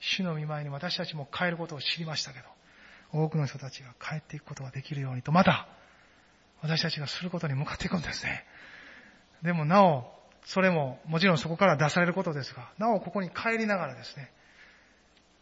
[0.01, 2.47] 主の見舞いに私たちも変えることを知りましたけど、
[3.25, 5.69] 多くの人たちが帰っていくことができるようにと、また、
[6.63, 8.45] 私たちがすることに向かっていくんですね。
[9.43, 10.13] でもなお、
[10.45, 14.31] それももちろんそこから出されることですが、なおここに帰りながらですね、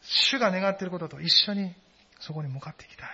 [0.03, 1.75] 主が願っていることと一緒に
[2.21, 3.09] そこに向かっていきたい。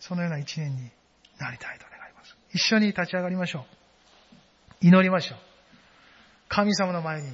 [0.00, 0.90] そのような一年に
[1.38, 2.36] なりたいと願います。
[2.52, 4.86] 一緒に立ち上がりましょう。
[4.86, 5.38] 祈りましょう。
[6.48, 7.28] 神様の前に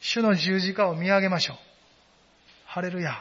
[0.00, 1.69] 主の十字架を見上げましょう。
[2.72, 3.14] ハレルヤ。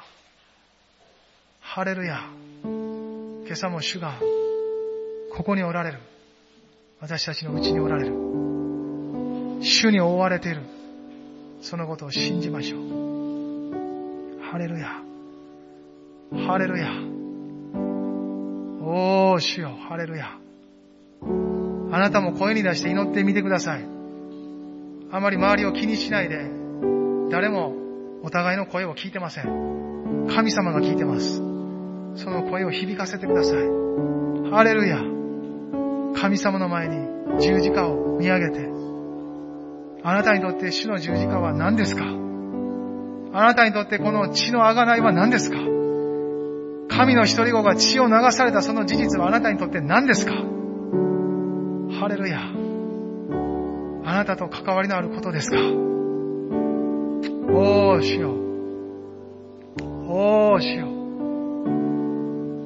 [1.60, 2.20] ハレルヤ。
[2.64, 4.14] 今朝も主が
[5.36, 5.98] ここにおられる。
[7.02, 8.14] 私たちのうちにおられる。
[9.64, 10.62] 主に覆われている。
[11.64, 14.44] そのことを信じましょう。
[14.52, 15.02] ハレルヤ。
[16.46, 16.92] ハレルヤ。
[18.84, 20.38] おー、主よ、ハレルヤ。
[21.92, 23.86] あなたも声に出して祈ってみてください。
[25.12, 26.38] あまり周りを気にしないで、
[27.32, 27.89] 誰も
[28.22, 30.28] お互いの声を聞いてません。
[30.34, 31.38] 神様が聞いてます。
[32.22, 33.58] その声を響かせてください。
[34.52, 34.98] ハレルヤ。
[36.20, 36.98] 神様の前に
[37.40, 38.68] 十字架を見上げて、
[40.04, 42.04] あなたにとって主の十字架は何ですか？
[42.04, 45.58] あなたにとってこの血の贖いは何ですか？
[46.90, 50.34] 神の一人子が血を流されたその事実はあなたにとって何ですか？
[50.34, 52.40] ハレルヤ。
[54.04, 55.58] あなたと関わりのあることですか？
[57.52, 58.32] おー、主よ。
[60.08, 60.88] おー、主よ。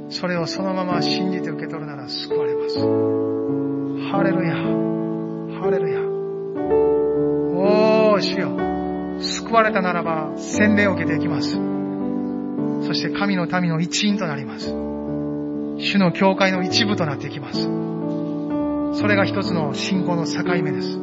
[0.09, 2.79] それをそのまま信じて受け取るなら救われます。
[4.11, 4.55] ハレルヤ。
[5.61, 6.01] ハレルヤ。
[7.55, 8.57] おー、主よ。
[9.21, 11.51] 救われたならば洗礼を受けていきます。
[12.85, 14.67] そして神の民の一員となります。
[15.77, 17.61] 主の教会の一部となっていきます。
[18.99, 20.99] それが一つの信仰の境目です。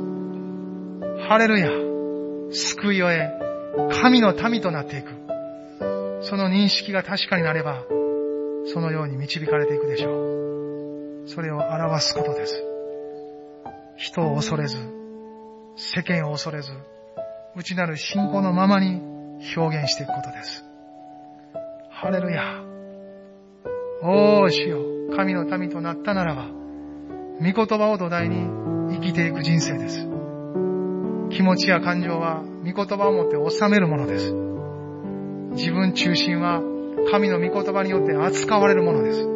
[1.29, 1.71] ハレルヤ。
[2.53, 3.50] 救いを得、
[3.89, 5.09] 神の民となっていく。
[6.23, 7.85] その認識が確かになれば、
[8.67, 11.29] そのように導かれていくでしょう。
[11.29, 12.63] それを表すことです。
[13.97, 14.77] 人を恐れず、
[15.77, 16.71] 世間を恐れず、
[17.57, 19.01] 内なる信仰のままに
[19.57, 20.65] 表現していくことです。
[21.91, 22.63] ハレルヤ。
[24.03, 24.79] おー、主よ、
[25.17, 26.49] 神の民となったならば、
[27.41, 28.47] 御言葉を土台に
[28.95, 30.10] 生きていく人生です。
[31.31, 34.33] 気持ちや感情は御言葉をもって収めるものです。
[35.53, 36.61] 自分中心は
[37.11, 39.31] 神の御言葉によって扱われるものです。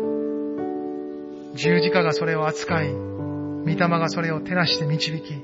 [1.54, 5.42] 十字架がそれを扱い、御霊がそれを照らして導き、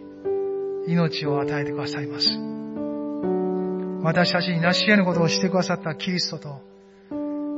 [0.89, 2.39] 命を与えてくださいます。
[4.03, 6.61] 私たちに成し得ぬことをしてくださったキリストと、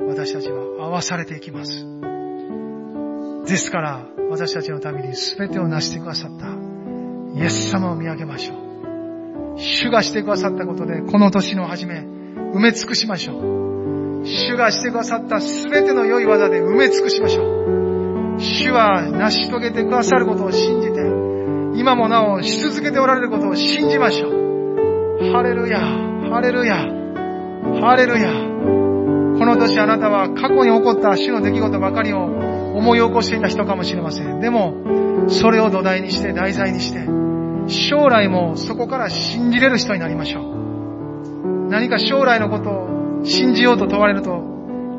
[0.06, 1.86] 私たちは合わされていきます。
[3.46, 6.46] ですから、私たちのために全てを成してくださった
[7.38, 8.71] イエス様を見上げましょう。
[9.56, 12.00] 主がしてくださったことで、この年の初め、
[12.54, 14.24] 埋め尽くしましょう。
[14.24, 18.40] 主がしてくださった全ての良い技で埋め尽くしましょう。
[18.40, 21.00] 主は成し遂げてくださることを信じて、
[21.78, 25.32] 今もなおし続けておられることを信じましょう。
[25.32, 26.76] ハレルヤ、ハレルヤ、
[27.80, 28.32] ハレルヤ。
[29.38, 34.40] この年あなたは過去に起こった主の出来事ばかりを思い起こしていた人かもしれません。
[34.40, 37.21] でも、それを土台にして、題材にして、
[37.72, 41.68] 将来もそこから信じれる人になりましょう。
[41.70, 44.42] 何か将来のことを信じようと問われると、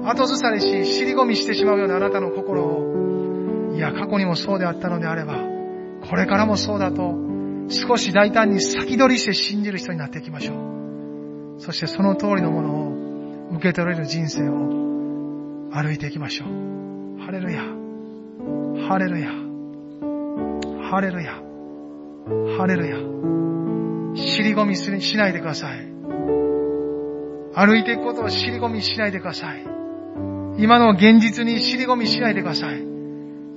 [0.05, 5.35] 後ずさりし、尻込みしてしまうようなあなたの心を、いや、過去にもそうであったのであれば、
[6.09, 7.15] これからもそうだと、
[7.69, 10.53] 少し大胆に先取りして信じる人になっていきましょ
[11.57, 11.61] う。
[11.61, 17.21] そしてその通りのものを受け取れる人生を歩いていきましょう。
[17.21, 17.61] ハレルヤ。
[18.87, 19.29] ハレルヤ。
[20.89, 21.52] ハレルヤ。
[22.57, 22.97] ハレルヤ。
[24.15, 25.93] 尻込みしないでください。
[27.55, 29.63] 歩いていくことを尻込みしないでください。
[30.57, 32.81] 今の現実に尻込みしないでください。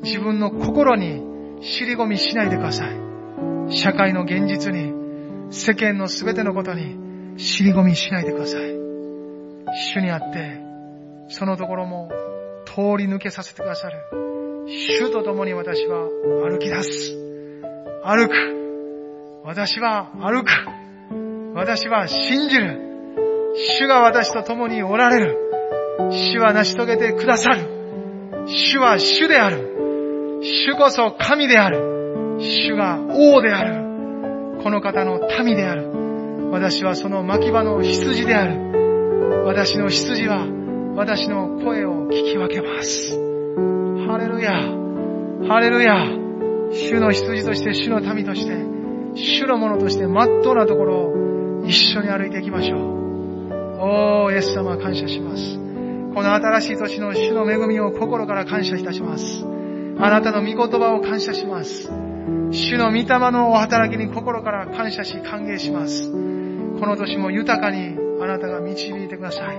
[0.02, 1.22] 自分の心に
[1.62, 2.96] 尻込みしないでください。
[3.68, 4.92] 社会の現実に、
[5.50, 8.76] 世間の全てのことに尻込みしないでください。
[9.94, 10.60] 主にあって、
[11.28, 12.08] そのところも
[12.64, 13.98] 通り抜けさせてくださる。
[14.68, 16.08] 主と共に私は
[16.48, 17.16] 歩き出す。
[18.04, 18.55] 歩く。
[19.47, 20.51] 私は歩く。
[21.55, 22.80] 私は信じる。
[23.78, 25.38] 主が私と共におられる。
[26.11, 28.44] 主は成し遂げてくださる。
[28.49, 30.40] 主は主である。
[30.42, 32.40] 主こそ神である。
[32.40, 34.62] 主が王である。
[34.64, 35.92] この方の民である。
[36.51, 39.44] 私はその牧場の羊である。
[39.47, 40.44] 私の羊は
[40.97, 43.12] 私の声を聞き分けます。
[44.09, 44.55] ハレルヤ。
[45.49, 46.05] ハレルヤ。
[46.72, 48.75] 主の羊として主の民として
[49.16, 52.80] 主のものとして真っ当なところを一緒に歩いていきましょう。
[53.78, 55.56] おー、イエス様感謝します。
[56.14, 59.44] この新しい年の主の恵みを心から感謝いたします。
[59.98, 61.90] あなたの御言葉を感謝します。
[62.50, 66.10] 主の御霊のお働きに心から感謝し歓迎します。
[66.10, 69.56] この年も豊かにあなたが導いてください。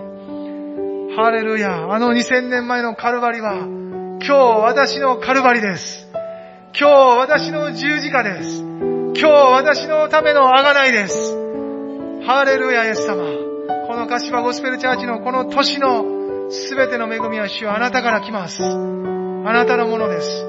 [1.16, 1.91] ハレルヤ。
[1.91, 6.08] あの2000年前のカルバリは、今日私のカルバリです。
[6.80, 8.66] 今日私の十字架です。
[9.16, 11.34] 今日私のための贖いです。
[12.26, 13.24] ハレルヤイエス様。
[13.88, 16.03] この柏ゴスペルチャーチのこの年の
[16.49, 18.64] 全ての恵みは主はあなたから来ます。
[18.64, 20.45] あなたのものです。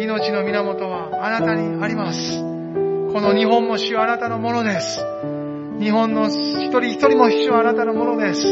[0.00, 2.38] 命の源はあなたにあります。
[2.40, 5.04] この日本も主はあなたのものです。
[5.80, 8.44] 日本の一人一人も主はあなたのものです。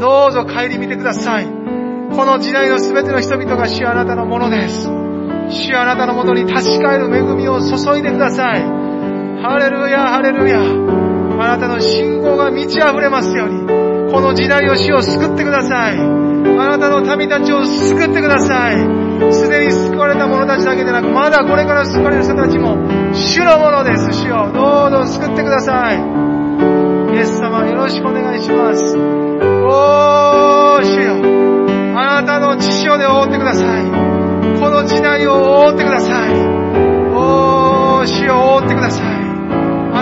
[0.00, 1.46] どうぞ帰り見てください。
[1.46, 4.88] この時代の全ての人々が主はあなたのものです。
[5.50, 8.75] 主はあなたのもとに立ち返る恵みを注いでください。
[9.42, 10.60] ハレルヤ、ハレルヤ。
[11.38, 13.66] あなたの信仰が満ち溢れますように、
[14.10, 15.98] この時代を主を救ってください。
[15.98, 16.02] あ
[16.70, 19.32] なたの民たちを救ってください。
[19.32, 22.76] すでに救われた者たちだけでなく、まだこれから救われる人たちも、
[23.12, 24.50] 主のものです、主よ。
[24.54, 25.96] どうぞ救ってください。
[27.14, 28.96] イエス様、よろしくお願いします。
[28.96, 31.14] おー、主よ。
[31.98, 33.84] あなたの血潮で覆ってください。
[34.60, 36.30] この時代を覆ってください。
[37.14, 39.15] おー、主よ、覆ってください。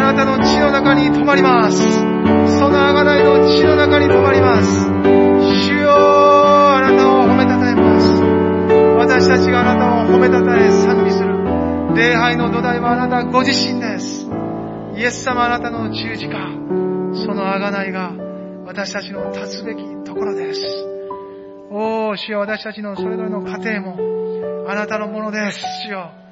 [0.04, 1.82] あなたの血の中に止まります。
[1.82, 4.84] その贖いの血の中に止まります。
[5.64, 5.90] 主よ
[6.76, 8.20] あなたを褒めたたえます
[8.98, 14.28] 私たちがあなたを褒めたたえ賛美する礼拝の土台はあなたご自身です。
[14.94, 16.50] イエス様あなたの十字架、
[17.14, 18.12] その贖いが
[18.66, 20.60] 私たちの立つべきところです。
[21.70, 25.60] おー、主よ私たちのそれぞれの家庭もあなたのものです。
[25.86, 26.23] 主よ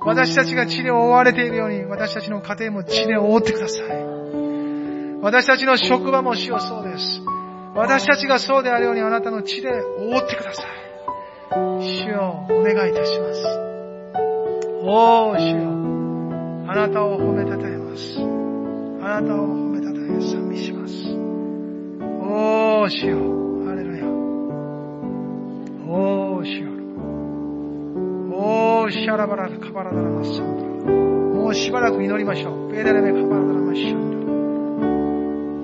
[0.00, 3.86] 私たちが血で覆われているように私たちの家庭も血で覆ってください。
[5.22, 7.20] 私たちの職場も主よそうです。
[7.74, 10.66] 私たちがそうであるようにあなたの血で覆ってください。
[11.82, 13.44] 主よ、お願いいたします。
[14.82, 15.68] おー、主よ、
[16.70, 18.18] あなたを褒めたたえます。
[19.02, 20.94] あなたを褒めたたえ賛美します。
[22.22, 23.18] おー、主よ、
[23.66, 24.06] ハレルヤ。
[25.86, 26.69] おー、主よ。
[28.80, 30.94] おー、シャラバラカバラダラマサンドラ。
[31.36, 32.72] もうしばらく祈りましょう。
[32.72, 34.10] ペダレメカバラダラマシャン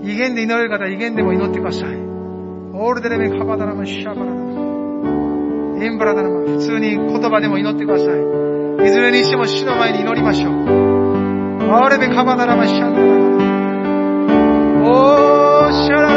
[0.02, 0.12] ドラ。
[0.12, 1.96] 威厳で祈れる方は威厳でも祈ってください。
[1.96, 5.82] オールデレメカバダラマシャバラダマ。
[5.82, 6.40] エンバラダラマ。
[6.40, 8.06] 普通に言葉でも祈ってください。
[8.86, 10.52] いずれにしても主の前に祈りましょう。
[10.52, 13.16] オーレベカバダラマシャバラダマ。
[14.90, 16.15] おー、シャラ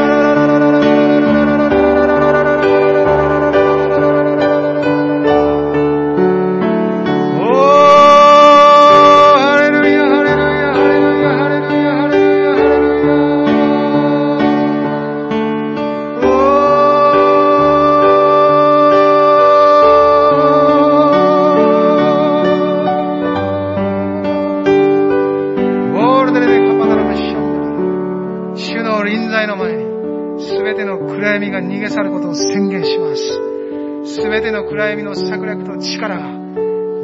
[35.10, 36.30] の策略と力が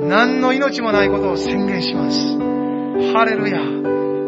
[0.08, 2.38] 何の命もないことを宣言します。
[3.14, 3.60] ハレルヤ。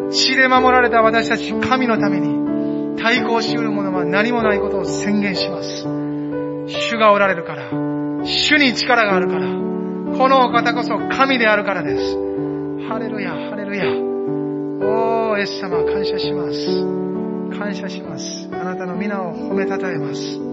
[0.10, 5.84] 血で守られた私たち神のために対抗し得るものは何もないことを宣言します。
[6.68, 7.70] 主がおられるから、
[8.26, 9.48] 主に力があるから、
[10.18, 12.18] このお方こそ神であるからです。
[12.90, 13.86] ハレルヤ、ハレルヤ。
[14.88, 17.58] おー、エス様、感謝します。
[17.58, 18.50] 感謝します。
[18.52, 20.47] あなたの皆を褒めたたえます。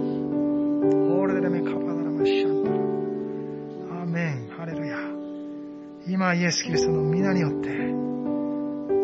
[6.24, 7.68] 今イエス・キリストの皆によって、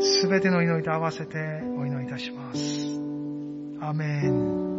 [0.00, 1.36] すべての祈りと合わせて
[1.76, 2.98] お祈りいたします。
[3.78, 4.69] アメン。